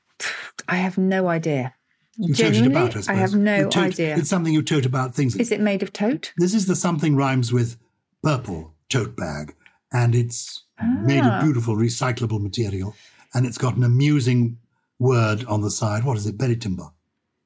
[0.68, 1.74] I have no idea.
[2.16, 4.16] You it Genuinely, about, I I, have no tote- idea.
[4.16, 5.36] It's something you tote about things.
[5.36, 6.32] Is it made of tote?
[6.36, 7.76] This is the something rhymes with
[8.22, 9.54] purple tote bag.
[9.92, 10.64] and it's
[11.06, 11.40] made of Ah.
[11.42, 12.94] beautiful recyclable material,
[13.32, 14.58] and it's got an amusing
[14.98, 16.04] word on the side.
[16.04, 16.36] What is it?
[16.36, 16.88] Belly timber.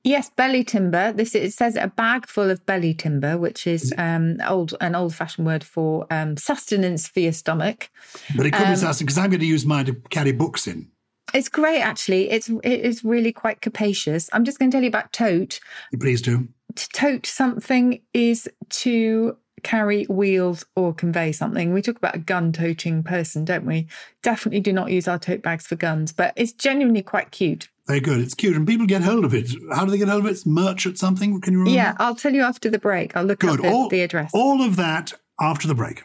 [0.04, 1.12] Yes, belly timber.
[1.12, 5.14] This it says a bag full of belly timber, which is um, old an old
[5.14, 7.88] fashioned word for um, sustenance for your stomach.
[8.36, 10.66] But it could Um, be something because I'm going to use mine to carry books
[10.66, 10.88] in.
[11.32, 12.30] It's great, actually.
[12.30, 14.28] It's it is really quite capacious.
[14.32, 15.60] I'm just going to tell you about tote.
[16.00, 16.48] Please do.
[16.74, 21.72] To tote something is to carry wheels or convey something.
[21.72, 23.86] We talk about a gun toting person, don't we?
[24.22, 27.68] Definitely do not use our tote bags for guns, but it's genuinely quite cute.
[27.86, 28.20] Very good.
[28.20, 29.50] It's cute, and people get hold of it.
[29.72, 30.32] How do they get hold of it?
[30.32, 31.40] It's merch at something.
[31.40, 31.76] Can you remember?
[31.76, 33.16] Yeah, I'll tell you after the break.
[33.16, 33.58] I'll look Good.
[33.58, 34.30] up the, all, the address.
[34.32, 36.04] all of that after the break.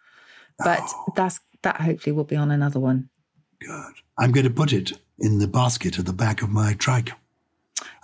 [0.60, 1.12] But oh.
[1.16, 3.08] that's that hopefully will be on another one.
[3.58, 3.94] Good.
[4.16, 7.10] I'm going to put it in the basket at the back of my trike.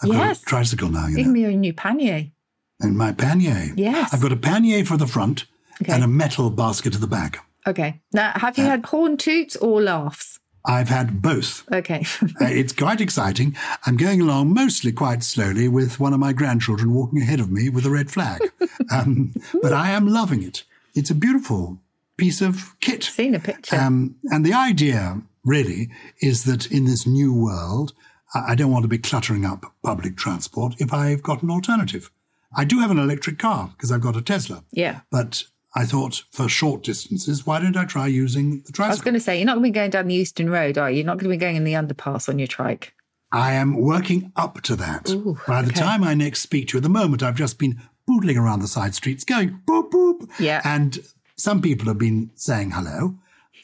[0.02, 0.38] I've Yes.
[0.38, 1.32] got a tricycle now, you Give know.
[1.32, 2.32] me your new pannier.
[2.80, 3.72] And my pannier.
[3.76, 4.12] Yes.
[4.12, 5.44] I've got a pannier for the front
[5.80, 5.92] Okay.
[5.92, 7.46] and a metal basket at the back.
[7.68, 8.00] Okay.
[8.12, 10.39] Now, have you uh, had horn toots or laughs?
[10.64, 11.70] I've had both.
[11.72, 12.04] Okay.
[12.40, 13.56] Uh, it's quite exciting.
[13.86, 17.68] I'm going along mostly quite slowly with one of my grandchildren walking ahead of me
[17.68, 18.40] with a red flag.
[18.90, 20.64] um, but I am loving it.
[20.94, 21.78] It's a beautiful
[22.16, 23.04] piece of kit.
[23.04, 23.76] Seen a picture.
[23.76, 27.92] Um, and the idea really is that in this new world,
[28.34, 32.10] I I don't want to be cluttering up public transport if I've got an alternative.
[32.56, 34.64] I do have an electric car because I've got a Tesla.
[34.72, 35.00] yeah.
[35.10, 38.88] But I thought for short distances, why don't I try using the truck?
[38.88, 40.76] I was going to say, you're not going to be going down the Euston Road,
[40.78, 40.98] are you?
[40.98, 42.92] You're not going to be going in the underpass on your trike.
[43.32, 45.08] I am working up to that.
[45.10, 45.80] Ooh, By the okay.
[45.80, 48.66] time I next speak to you, at the moment I've just been bootling around the
[48.68, 50.28] side streets going boop boop.
[50.40, 50.60] Yeah.
[50.64, 50.98] And
[51.36, 53.14] some people have been saying hello.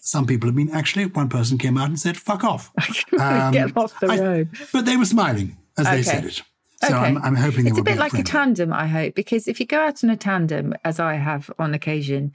[0.00, 2.70] Some people have been actually one person came out and said fuck off.
[3.18, 4.48] Um, Get off the I- road.
[4.72, 6.42] But they were smiling as they said it.
[6.82, 6.96] So Okay.
[6.96, 8.30] I'm, I'm hoping it's a bit be like a friendly.
[8.30, 11.72] tandem, I hope, because if you go out in a tandem, as I have on
[11.74, 12.32] occasion,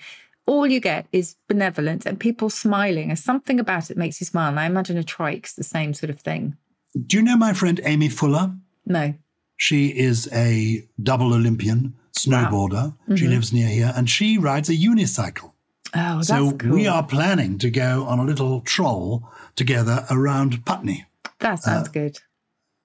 [0.47, 3.07] all you get is benevolence and people smiling.
[3.07, 4.49] There's something about it makes you smile.
[4.49, 6.57] And I imagine a trike's the same sort of thing.
[7.05, 8.51] Do you know my friend Aimee Fuller?
[8.85, 9.13] No.
[9.57, 12.95] She is a double Olympian snowboarder.
[13.03, 13.15] Mm-hmm.
[13.15, 15.51] She lives near here and she rides a unicycle.
[15.93, 16.71] Oh, that's So cool.
[16.71, 19.23] we are planning to go on a little troll
[19.55, 21.05] together around Putney.
[21.39, 22.17] That sounds good.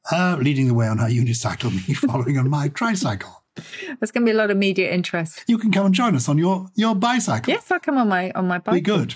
[0.09, 3.43] Her leading the way on her unicycle, me following on my tricycle.
[3.99, 5.45] There's going to be a lot of media interest.
[5.47, 7.53] You can come and join us on your, your bicycle.
[7.53, 8.75] Yes, I'll come on my on my bike.
[8.75, 9.15] Be good.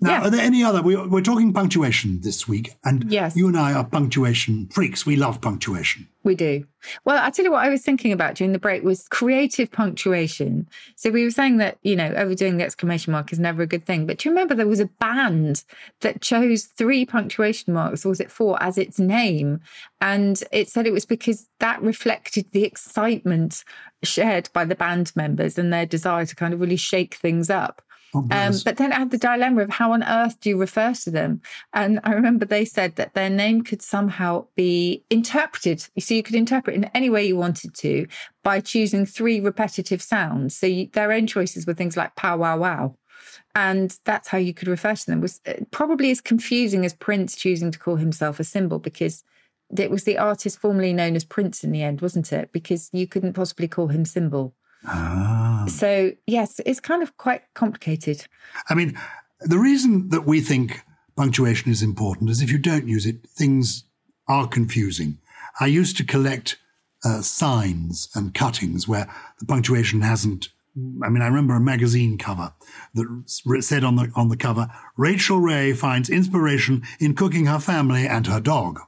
[0.00, 0.22] Now, Yeah.
[0.26, 0.82] are there any other?
[0.82, 3.36] We, we're talking punctuation this week, and Yes.
[3.36, 5.04] you and I are punctuation freaks.
[5.06, 6.08] We love punctuation.
[6.24, 6.64] We do.
[7.04, 10.68] Well, I tell you what I was thinking about during the break was creative punctuation.
[10.94, 13.86] So we were saying that, you know, overdoing the exclamation mark is never a good
[13.86, 14.06] thing.
[14.06, 15.64] But do you remember there was a band
[16.00, 19.60] that chose three punctuation marks, or was it four, as its name?
[20.00, 23.64] And it said it was because that reflected the excitement
[24.04, 27.82] shared by the band members and their desire to kind of really shake things up.
[28.14, 30.92] Oh, Um, but then I had the dilemma of how on earth do you refer
[30.92, 31.40] to them?
[31.72, 35.86] And I remember they said that their name could somehow be interpreted.
[35.98, 38.06] So you could interpret in any way you wanted to
[38.42, 40.54] by choosing three repetitive sounds.
[40.54, 42.96] So you, their own choices were things like pow wow wow.
[43.54, 45.18] And that's how you could refer to them.
[45.18, 49.24] It was uh, probably as confusing as Prince choosing to call himself a symbol because
[49.76, 52.50] it was the artist formerly known as Prince in the end, wasn't it?
[52.52, 54.54] Because you couldn't possibly call him symbol.
[54.86, 55.51] Ah.
[55.68, 58.26] So, yes, it's kind of quite complicated.
[58.68, 58.98] I mean,
[59.40, 60.82] the reason that we think
[61.16, 63.84] punctuation is important is if you don't use it, things
[64.28, 65.18] are confusing.
[65.60, 66.58] I used to collect
[67.04, 70.48] uh, signs and cuttings where the punctuation hasn't.
[71.02, 72.54] I mean, I remember a magazine cover
[72.94, 78.06] that said on the on the cover, "Rachael Ray finds inspiration in cooking her family
[78.06, 78.80] and her dog."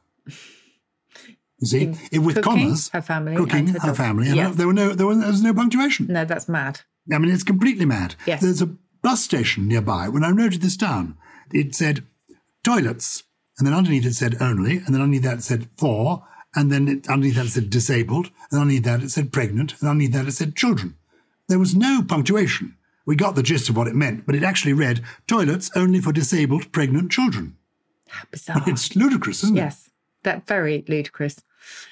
[1.73, 4.57] You see, it, with cooking, commas, her family, cooking her, her family, and uh, Yes.
[4.57, 6.07] there were no there was, there was no punctuation.
[6.09, 6.81] No, that's mad.
[7.13, 8.15] I mean, it's completely mad.
[8.27, 8.41] Yes.
[8.43, 8.71] There's a
[9.03, 10.09] bus station nearby.
[10.09, 11.17] When I noted this down,
[11.53, 12.05] it said
[12.63, 13.25] toilets,
[13.59, 16.89] and then underneath it said only, and then underneath that it said for, and then
[16.89, 20.27] it, underneath that it said disabled, and underneath that it said pregnant, and underneath that
[20.27, 20.97] it said children.
[21.49, 22.77] There was no punctuation.
[23.07, 26.11] We got the gist of what it meant, but it actually read toilets only for
[26.13, 27.57] disabled pregnant children.
[28.09, 28.63] How bizarre.
[28.67, 29.61] It's ludicrous, isn't it?
[29.61, 29.91] Yes,
[30.23, 31.37] that very ludicrous.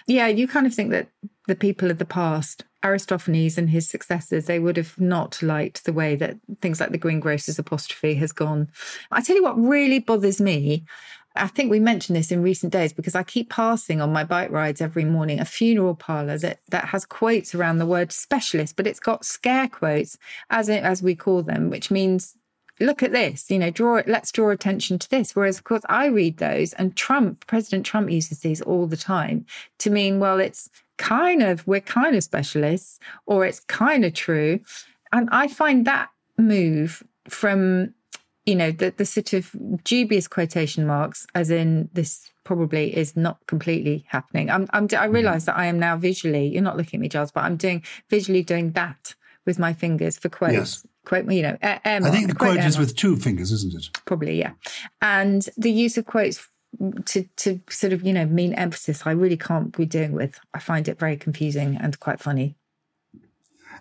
[0.06, 1.08] Yeah, you kind of think that
[1.46, 5.92] the people of the past, Aristophanes and his successors, they would have not liked the
[5.92, 8.68] way that things like the greengrocer's apostrophe has gone.
[9.10, 10.84] I tell you what really bothers me.
[11.34, 14.50] I think we mentioned this in recent days because I keep passing on my bike
[14.50, 18.86] rides every morning a funeral parlor that that has quotes around the word specialist, but
[18.86, 20.18] it's got scare quotes
[20.50, 22.36] as it, as we call them, which means
[22.82, 25.34] look at this, you know, draw it, let's draw attention to this.
[25.34, 29.46] Whereas, of course, I read those and Trump, President Trump uses these all the time
[29.78, 30.68] to mean, well, it's
[30.98, 34.60] kind of, we're kind of specialists or it's kind of true.
[35.12, 37.94] And I find that move from,
[38.44, 43.38] you know, the, the sort of dubious quotation marks, as in this probably is not
[43.46, 44.50] completely happening.
[44.50, 45.12] I'm, I'm, I mm-hmm.
[45.12, 47.84] realize that I am now visually, you're not looking at me, Giles, but I'm doing
[48.10, 49.14] visually doing that
[49.46, 50.54] with my fingers for quotes.
[50.54, 50.86] Yes.
[51.04, 53.90] Quote, you know, air I think the quote quote is with two fingers, isn't it?
[54.04, 54.52] probably yeah
[55.00, 56.48] and the use of quotes
[57.04, 60.58] to to sort of you know mean emphasis i really can't be doing with i
[60.58, 62.56] find it very confusing and quite funny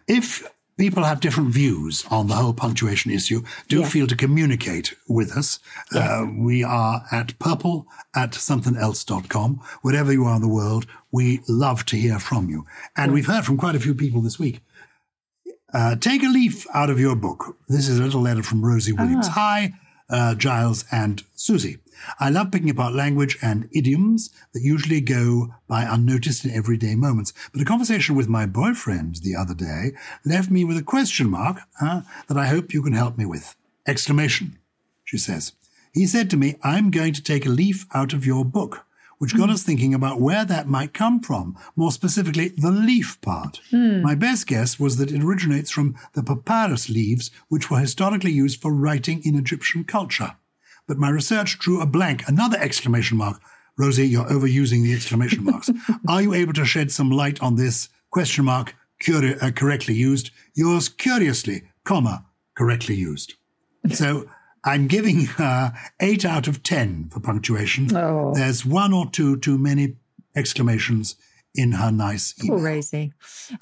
[0.08, 0.44] If
[0.78, 5.60] people have different views on the whole punctuation issue, do feel to communicate with us.
[5.94, 6.10] Yes.
[6.10, 9.62] Uh, we are at purple at somethingelse.com.
[9.84, 12.66] Wherever you are in the world, we love to hear from you.
[12.98, 14.62] And we've heard from quite a few people this week.
[15.74, 17.56] Uh, take a leaf out of your book.
[17.70, 19.28] This is a little letter from Rosie Williams.
[19.30, 19.74] Hi,
[20.10, 21.78] uh, Giles and Susie.
[22.20, 27.32] I love picking apart language and idioms that usually go by unnoticed in everyday moments.
[27.54, 29.92] But a conversation with my boyfriend the other day
[30.26, 33.56] left me with a question mark uh, that I hope you can help me with.
[33.88, 34.58] Exclamation,
[35.06, 35.54] she says.
[35.94, 38.86] He said to me, I'm going to take a leaf out of your book,
[39.22, 43.62] which got us thinking about where that might come from, more specifically, the leaf part.
[44.02, 48.60] My best guess was that it originates from the papyrus leaves, which were historically used
[48.60, 50.32] for writing in Egyptian culture.
[50.88, 53.40] But my research drew a blank, another exclamation mark.
[53.78, 55.70] Rosie, you're overusing the exclamation marks.
[56.10, 58.74] Are you able to shed some light on this question mark,
[59.06, 60.32] curi- uh, correctly used?
[60.56, 62.26] Yours curiously, comma,
[62.58, 63.36] correctly used.
[63.94, 64.28] So
[64.63, 67.95] I'm giving her eight out of 10 for punctuation.
[67.95, 68.34] Oh.
[68.36, 69.95] There's one or two too many
[70.36, 71.15] exclamations
[71.54, 72.60] in her nice email.
[72.60, 73.13] Rosie.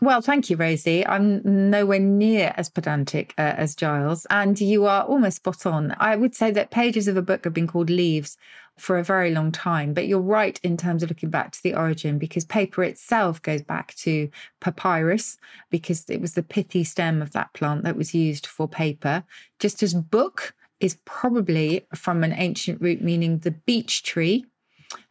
[0.02, 1.06] Well, thank you, Rosie.
[1.06, 5.96] I'm nowhere near as pedantic uh, as Giles, and you are almost spot on.
[6.00, 8.38] I would say that pages of a book have been called leaves
[8.78, 11.74] for a very long time, but you're right in terms of looking back to the
[11.74, 14.30] origin because paper itself goes back to
[14.62, 15.38] papyrus
[15.70, 19.24] because it was the pithy stem of that plant that was used for paper,
[19.58, 24.46] just as book is probably from an ancient root meaning the beech tree.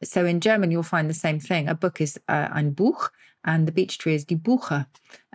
[0.03, 1.69] So in German, you'll find the same thing.
[1.69, 3.13] A book is uh, ein Buch,
[3.45, 4.85] and the beech tree is die Buche.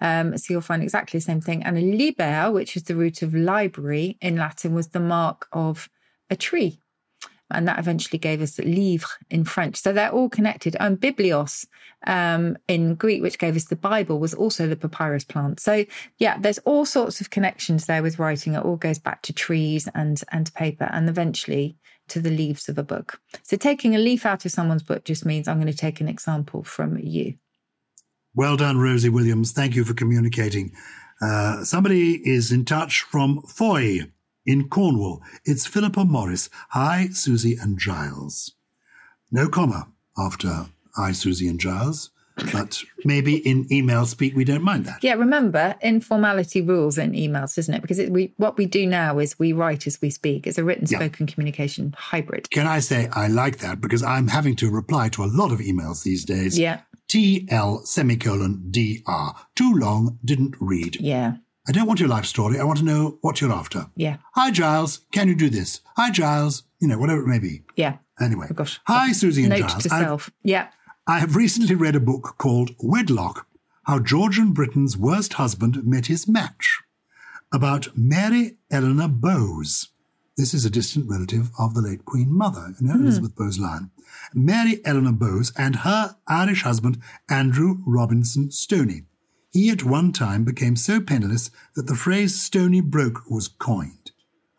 [0.02, 1.64] Um, so you'll find exactly the same thing.
[1.64, 5.90] And a liber, which is the root of library in Latin, was the mark of
[6.30, 6.80] a tree.
[7.54, 9.78] And that eventually gave us livre in French.
[9.78, 10.76] So they're all connected.
[10.80, 11.66] And biblios
[12.08, 15.60] um, in Greek, which gave us the Bible, was also the papyrus plant.
[15.60, 15.86] So
[16.18, 18.54] yeah, there's all sorts of connections there with writing.
[18.54, 21.78] It all goes back to trees and and paper, and eventually
[22.10, 23.20] to the leaves of a book.
[23.44, 26.10] So taking a leaf out of someone's book just means I'm going to take an
[26.10, 27.36] example from you.
[28.36, 29.52] Well done, Rosie Williams.
[29.52, 30.74] Thank you for communicating.
[31.22, 34.12] Uh, somebody is in touch from Fowey
[34.46, 35.22] in Cornwall.
[35.46, 36.50] It's Philippa Morris.
[36.70, 38.54] Hi, Susie and Giles.
[39.32, 42.12] No comma after hi, Susie and Giles,
[42.52, 45.04] but maybe in email speak we don't mind that.
[45.04, 47.82] Yeah, remember informality rules in emails, isn't it?
[47.82, 50.46] Because it, we what we do now is we write as we speak.
[50.46, 51.00] It's a written Yeah.
[51.00, 52.50] spoken communication hybrid.
[52.52, 55.60] Can I say I like that because I'm having to reply to a lot of
[55.60, 56.60] emails these days.
[56.60, 59.34] Yeah, TL semicolon DR.
[59.56, 60.98] Too long, didn't read.
[61.00, 61.38] yeah,
[61.68, 62.60] I don't want your life story.
[62.60, 63.88] I want to know what you're after.
[63.96, 65.02] yeah, Hi, Giles.
[65.12, 65.80] Can you do this?
[65.96, 66.64] Hi, Giles.
[66.80, 67.64] You know, whatever it may be.
[67.76, 67.98] yeah.
[68.22, 68.48] Anyway.
[68.52, 68.80] Oh gosh.
[68.86, 69.84] Hi, Susie and Note Giles.
[69.84, 70.30] to I've, self.
[70.44, 70.68] Yeah,
[71.08, 73.48] I have recently read a book called Wedlock
[73.86, 76.82] How Georgian Britain's Worst Husband Met His Match
[77.52, 79.90] about Mary Eleanor Bowes.
[80.38, 83.04] This is a distant relative of the late Queen Mother, you know, hmm.
[83.04, 83.90] Elizabeth Bowes Lyon.
[84.34, 87.00] Mary Eleanor Bowes and her Irish husband,
[87.30, 89.04] Andrew Robinson Stoney.
[89.54, 94.12] He at one time became so penniless that the phrase Stoney broke was coined.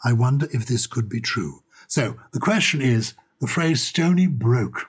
[0.04, 1.62] I wonder if this could be true.
[1.88, 4.86] So the question is the phrase Stoney broke.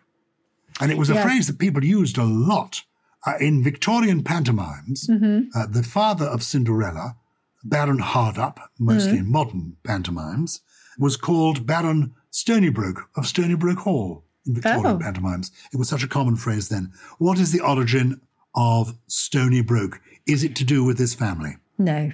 [0.79, 1.23] And it was a Yes.
[1.23, 2.83] phrase that people used a lot
[3.25, 5.09] uh, in Victorian pantomimes.
[5.09, 7.15] Uh, the father of Cinderella,
[7.63, 10.61] Baron Hardup, mostly in modern pantomimes,
[10.99, 14.99] was called Baron Stonybroke of Stonybroke Hall in Victorian Oh.
[14.99, 15.49] pantomimes.
[15.73, 16.91] It was such a common phrase then.
[17.17, 18.21] What is the origin
[18.55, 19.99] of Stoney broke.
[20.27, 21.57] Is it to do with this family?
[21.77, 22.11] No.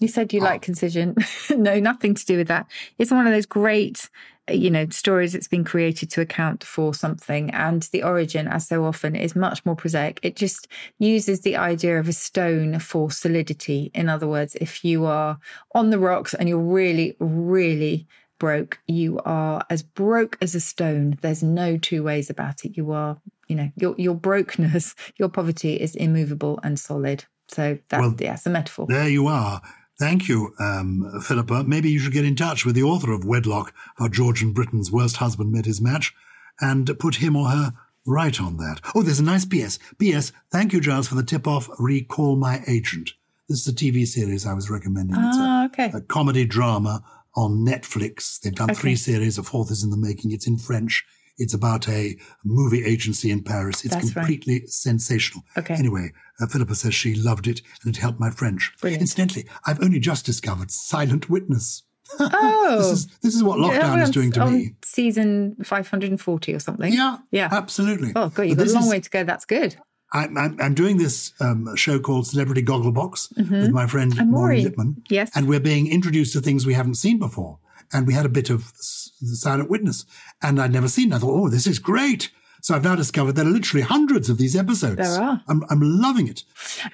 [0.00, 0.44] You said you Oh.
[0.44, 1.14] like concision.
[1.50, 2.66] no, nothing to do with that.
[2.98, 4.08] It's one of those great,
[4.50, 7.50] uh, you know, stories that's been created to account for something.
[7.50, 10.18] And the origin, as so often, is much more prosaic.
[10.22, 10.68] It just
[10.98, 13.90] uses the idea of a stone for solidity.
[13.94, 15.38] In other words, if you are
[15.74, 18.06] on the rocks and you're really, really
[18.38, 21.18] broke, you are as broke as a stone.
[21.20, 22.76] There's no two ways about it.
[22.76, 23.18] You are,
[23.48, 27.24] you know, your your brokenness, your poverty is immovable and solid.
[27.48, 28.86] So that's Well, yeah, it's a metaphor.
[28.88, 29.60] There you are.
[29.98, 31.64] Thank you, um, Philippa.
[31.64, 35.18] Maybe you should get in touch with the author of Wedlock, How Georgian Britain's Worst
[35.18, 36.12] Husband Met His Match,
[36.60, 37.74] and put him or her
[38.06, 38.80] right on that.
[38.94, 39.78] Oh, there's a nice PS.
[40.02, 43.10] PS, thank you, Giles, for the tip-off Recall My Agent.
[43.48, 45.14] This is a TV series I was recommending.
[45.16, 45.90] It's a- Ah, okay.
[45.94, 47.04] a comedy drama
[47.36, 48.40] on Netflix.
[48.40, 48.80] They've done Okay.
[48.80, 50.32] three series, a fourth is in the making.
[50.32, 51.04] It's in French.
[51.38, 53.84] It's about a movie agency in Paris.
[53.84, 54.26] It's That's right.
[54.26, 55.44] completely sensational.
[55.58, 55.74] Okay.
[55.74, 58.72] Anyway, uh, Philippa says she loved it and it helped my French.
[58.80, 59.00] Brilliant.
[59.02, 61.82] Incidentally, I've only just discovered Silent Witness.
[62.20, 64.74] Oh, This is this is what Yeah, lockdown is doing to me.
[64.84, 66.92] Season 540 or something.
[66.92, 67.48] Yeah, Yeah.
[67.50, 68.12] absolutely.
[68.14, 69.24] Oh, good, you've But got a long is- way to go.
[69.24, 69.76] That's good.
[70.12, 74.30] I'm, I'm, I'm doing this um, show called Celebrity Gogglebox with my friend Mm-hmm.
[74.30, 74.68] Maureen.
[74.68, 74.96] Lipman.
[75.08, 75.32] Yes.
[75.34, 77.58] And we're being introduced to things we haven't seen before.
[77.92, 80.04] And we had a bit of Silent Witness.
[80.42, 81.16] And I'd never seen it.
[81.16, 82.30] I thought, oh, this is great.
[82.62, 84.96] So I've now discovered there are literally hundreds of these episodes.
[84.96, 85.42] There are.
[85.48, 86.44] I'm, I'm loving it.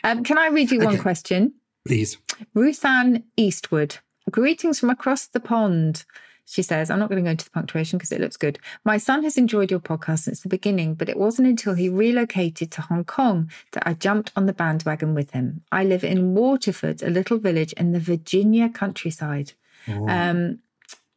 [0.02, 1.54] Um, can I read you one question?
[1.86, 2.18] Please.
[2.54, 3.98] Ruth Ruthann Eastwood.
[4.30, 6.04] Greetings from across the pond.
[6.50, 8.58] She says, I'm not going to go into the punctuation because it looks good.
[8.84, 12.72] My son has enjoyed your podcast since the beginning, but it wasn't until he relocated
[12.72, 15.62] to Hong Kong that I jumped on the bandwagon with him.
[15.70, 19.52] I live in Waterford, a little village in the Virginia countryside.
[19.86, 20.58] Um,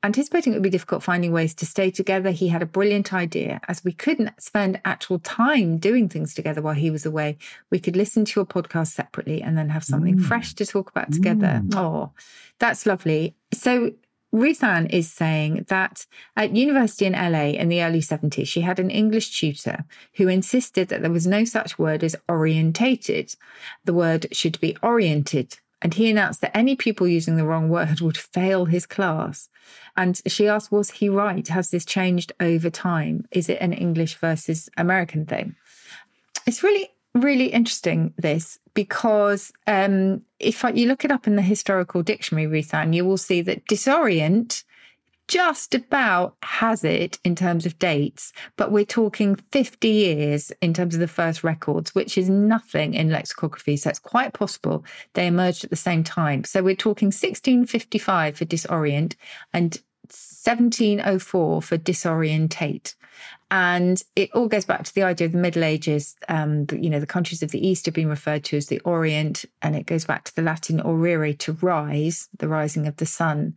[0.03, 3.59] anticipating it would be difficult finding ways to stay together, he had a brilliant idea.
[3.67, 7.37] As we couldn't spend actual time doing things together while he was away,
[7.71, 10.23] we could listen to your podcast separately and then have something mm.
[10.23, 11.61] fresh to talk about together.
[11.73, 12.11] Oh,
[12.59, 13.35] that's lovely.
[13.53, 13.93] So
[14.33, 18.89] Ruthann is saying that at university in LA in the early 70s, she had an
[18.89, 19.85] English tutor
[20.15, 23.35] who insisted that there was no such word as orientated.
[23.85, 25.59] The word should be oriented.
[25.83, 29.49] And he announced that any pupil using the wrong word would fail his class.
[29.97, 31.45] And she asked, was he right?
[31.49, 33.27] Has this changed over time?
[33.31, 35.55] Is it an English versus American thing?
[36.47, 42.01] It's really, really interesting, this, because um, if you look it up in the historical
[42.01, 44.63] dictionary, Ruthann, you will see that disorient
[45.27, 50.93] just about has it in terms of dates, but we're talking 50 years in terms
[50.93, 53.77] of the first records, which is nothing in lexicography.
[53.77, 56.43] So it's quite possible they emerged at the same time.
[56.43, 59.15] So we're talking 1655 for disorient
[59.53, 62.95] and 1704 for disorientate.
[63.55, 66.15] And it all goes back to the idea of the Middle Ages.
[66.27, 68.79] Um, the- you know, the countries of the East have been referred to as the
[68.79, 73.05] Orient, and it goes back to the Latin orire, to rise, the rising of the
[73.05, 73.53] sun.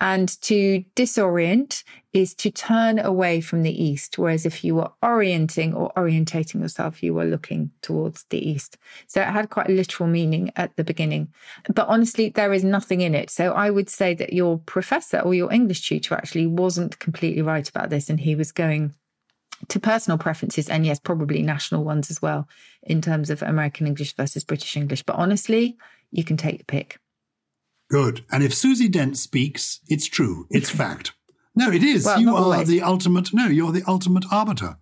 [0.00, 1.82] And to disorient
[2.12, 7.02] is to turn away from the East, whereas if you were orienting or orientating yourself,
[7.02, 8.78] you were looking towards the East.
[9.08, 11.26] So it had quite a literal meaning at the beginning.
[11.74, 13.30] But honestly, there is nothing in it.
[13.30, 17.68] So I would say that your professor or your English tutor actually wasn't completely right
[17.68, 18.94] about this, and he was going
[19.68, 22.48] to personal preferences and yes, probably national ones as well
[22.82, 25.02] in terms of American English versus British English.
[25.02, 25.76] But honestly,
[26.10, 26.98] you can take the pick.
[27.90, 28.24] Good.
[28.30, 30.46] And if Susie Dent speaks, it's true.
[30.50, 31.12] It's fact.
[31.56, 32.04] No, it is.
[32.04, 32.68] Well, you are always.
[32.68, 33.34] the ultimate.
[33.34, 34.78] No, you're the ultimate arbiter.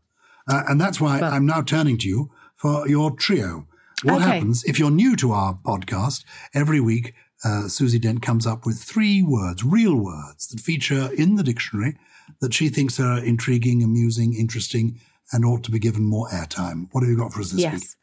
[0.46, 3.66] Uh, and that's why Well- I'm now turning to you for your trio.
[4.04, 4.24] What Okay.
[4.24, 6.24] happens if you're new to our podcast?
[6.54, 7.14] Every week,
[7.44, 11.96] uh, Susie Dent comes up with three words, real words that feature in the dictionary
[12.40, 15.00] that she thinks are intriguing, amusing, interesting,
[15.32, 16.88] and ought to be given more airtime.
[16.92, 17.82] What have you got for us this week?
[17.82, 17.96] yes.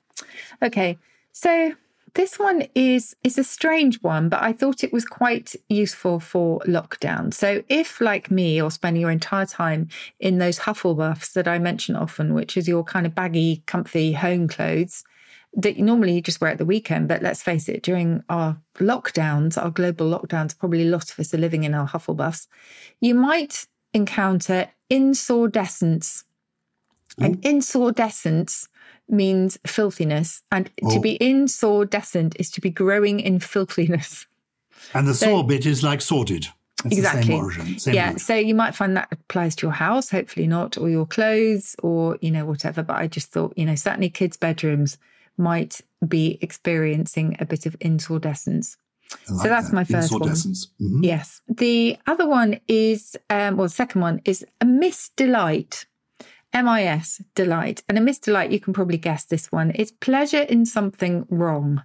[0.61, 0.97] Okay.
[1.31, 1.73] So
[2.13, 6.59] this one is is a strange one, but I thought it was quite useful for
[6.61, 7.33] lockdown.
[7.33, 11.95] So if, like me, you're spending your entire time in those Hufflepuffs that I mention
[11.95, 15.03] often, which is your kind of baggy, comfy home clothes
[15.55, 19.61] that normally you just wear at the weekend, but let's face it, during our lockdowns,
[19.61, 22.47] our global lockdowns, probably a lot of us are living in our Hufflepuffs,
[22.99, 23.65] you might
[23.95, 26.23] encounter insordescence.
[27.17, 28.67] And insordescence
[29.09, 30.41] means filthiness.
[30.51, 30.99] And to Oh.
[30.99, 34.27] be insordescent is to be growing in filthiness.
[34.93, 36.47] And the So- bit is like sorted.
[36.83, 37.33] It's exactly.
[37.33, 37.77] origin.
[37.87, 38.17] Yeah.
[38.17, 42.17] So you might find that applies to your house, hopefully not, or your clothes, or,
[42.21, 42.83] you know, whatever.
[42.83, 44.97] But I just thought, you know, certainly kids' bedrooms
[45.37, 48.77] might be experiencing a bit of insordescence.
[49.29, 49.75] Like so that's that.
[49.75, 50.21] my first one.
[50.21, 51.03] Mhm.
[51.03, 51.41] Yes.
[51.47, 55.85] The other one is, um, well, the second one is a misdelight.
[56.53, 57.83] M I S, delight.
[57.89, 59.73] And a misdelight, you can probably guess this one.
[59.75, 61.83] It's pleasure in something wrong.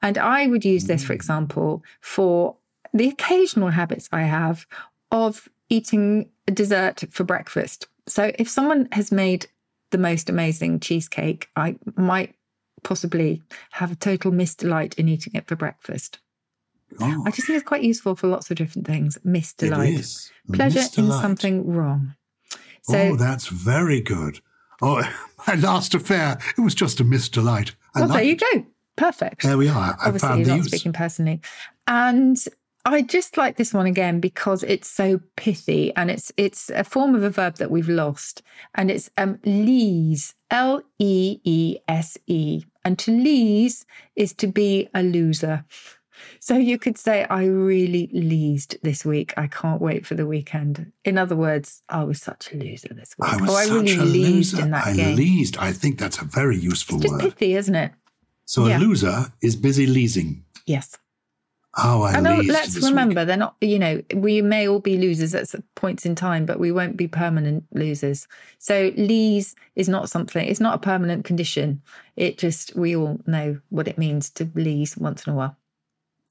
[0.00, 2.56] And I would use this, for example, for
[2.94, 4.66] the occasional habits I have
[5.10, 7.88] of eating a dessert for breakfast.
[8.08, 9.48] So if someone has made
[9.90, 12.34] the most amazing cheesecake, I might
[12.84, 13.42] possibly
[13.72, 16.20] have a total misdelight in eating it for breakfast.
[17.00, 19.18] Oh, I just think it's quite useful for lots of different things.
[19.24, 19.98] misdelight.
[19.98, 20.30] is.
[20.52, 22.14] Pleasure in something wrong.
[22.82, 24.40] So oh, that's very good.
[24.80, 25.02] Oh,
[25.46, 27.72] my last affair, it was just a misdelight.
[27.94, 28.40] I well, there you it.
[28.52, 28.66] go.
[28.96, 29.42] Perfect.
[29.42, 29.96] There we are.
[30.00, 30.66] I Obviously, found you're not use.
[30.68, 31.40] speaking personally.
[31.86, 32.42] And
[32.84, 37.14] I just like this one again because it's so pithy and it's it's a form
[37.14, 38.42] of a verb that we've lost.
[38.74, 42.64] And it's um leese, L E E S E.
[42.84, 43.84] And to leese
[44.14, 45.64] is to be a loser.
[46.40, 49.34] So you could say, I really leesed this week.
[49.36, 50.92] I can't wait for the weekend.
[51.04, 53.28] In other words, I was such a loser this week.
[53.32, 54.62] Oh, I was or I such really a leesed loser.
[54.62, 55.16] in that I game.
[55.16, 55.58] leesed.
[55.58, 57.20] I think that's a very useful It's just word.
[57.22, 57.92] pithy, isn't it?
[58.44, 58.78] So yeah.
[58.78, 60.42] a loser is busy leesing.
[60.66, 60.96] Yes.
[61.78, 62.90] Oh, I And leesed let's this week.
[62.90, 66.58] remember, they're not, you know, we may all be losers at points in time, but
[66.58, 68.26] we won't be permanent losers.
[68.58, 71.82] So, leese is not something, it's not a permanent condition.
[72.16, 75.56] It just, we all know what it means to leese once in a while.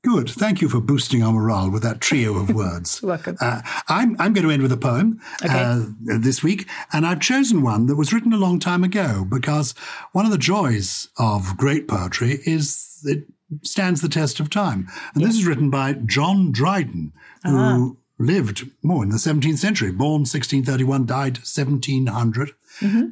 [0.06, 0.30] Good.
[0.30, 3.01] Thank you for boosting our morale with that trio of words.
[3.03, 3.38] Welcome.
[3.41, 7.64] Uh, I'm, I'm going to end with a poem uh, this week, and I've chosen
[7.64, 9.74] one that was written a long time ago because
[10.12, 13.26] one of the joys of great poetry is it
[13.64, 14.88] stands the test of time.
[15.16, 17.12] And this is written by John Dryden,
[17.43, 22.51] who lived more in the 17th century, born 1631, died 1700.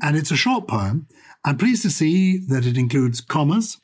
[0.04, 1.08] And it's a short poem.
[1.46, 3.78] I'm pleased to see that it includes commas.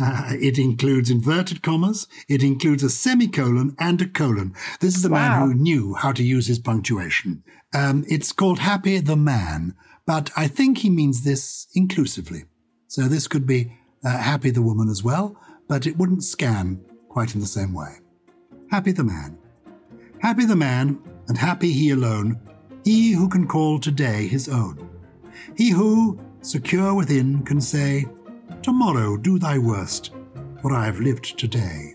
[0.00, 2.06] Uh, it includes inverted commas.
[2.28, 4.54] It includes a semicolon and a colon.
[4.80, 7.44] This is a man who knew how to use his punctuation.
[7.74, 9.74] Um, it's called Happy the Man,
[10.06, 12.44] but I think he means this inclusively.
[12.88, 15.36] So this could be uh, Happy the Woman as well,
[15.68, 17.98] but it wouldn't scan quite in the same way.
[18.70, 19.38] Happy the Man.
[20.22, 22.40] Happy the man, and happy he alone,
[22.84, 24.88] he who can call today his own.
[25.56, 28.06] He who, secure within, can say,
[28.62, 30.12] Tomorrow do thy worst,
[30.60, 31.94] for I have lived today.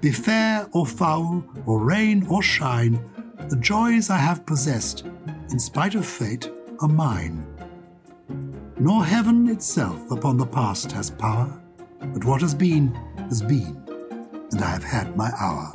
[0.00, 2.98] Be fair or foul, or rain or shine,
[3.50, 5.04] the joys I have possessed,
[5.50, 6.50] in spite of fate,
[6.80, 7.46] are mine.
[8.78, 11.60] Nor heaven itself upon the past has power,
[12.14, 12.94] but what has been,
[13.28, 13.76] has been,
[14.50, 15.72] and I have had my hour.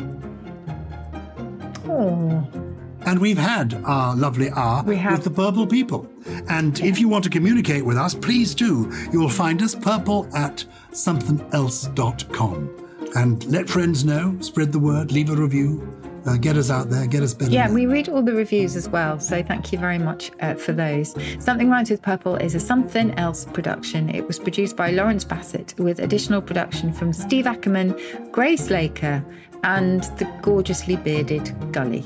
[1.86, 2.63] Oh,
[3.06, 6.10] And we've had our lovely hour with the Purple People.
[6.50, 8.92] And if you want to communicate with us, please do.
[9.12, 12.80] You'll find us purple at somethingelse.com.
[13.16, 17.06] And let friends know, spread the word, leave a review, uh, get us out there,
[17.06, 17.52] get us better.
[17.52, 19.20] yeah, we read all the reviews as well.
[19.20, 21.14] So, thank you very much uh, for those.
[21.44, 24.10] Something Rhymes with Purple is a Something Else production.
[24.10, 28.00] It was produced by Lawrence Bassett with additional production from Steve Ackerman,
[28.32, 29.24] Grace Laker,
[29.64, 32.06] and the gorgeously bearded Gully.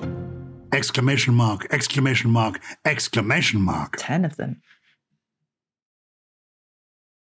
[0.74, 3.95] Exclamation mark, exclamation mark, exclamation mark.
[3.97, 4.61] 10 of them.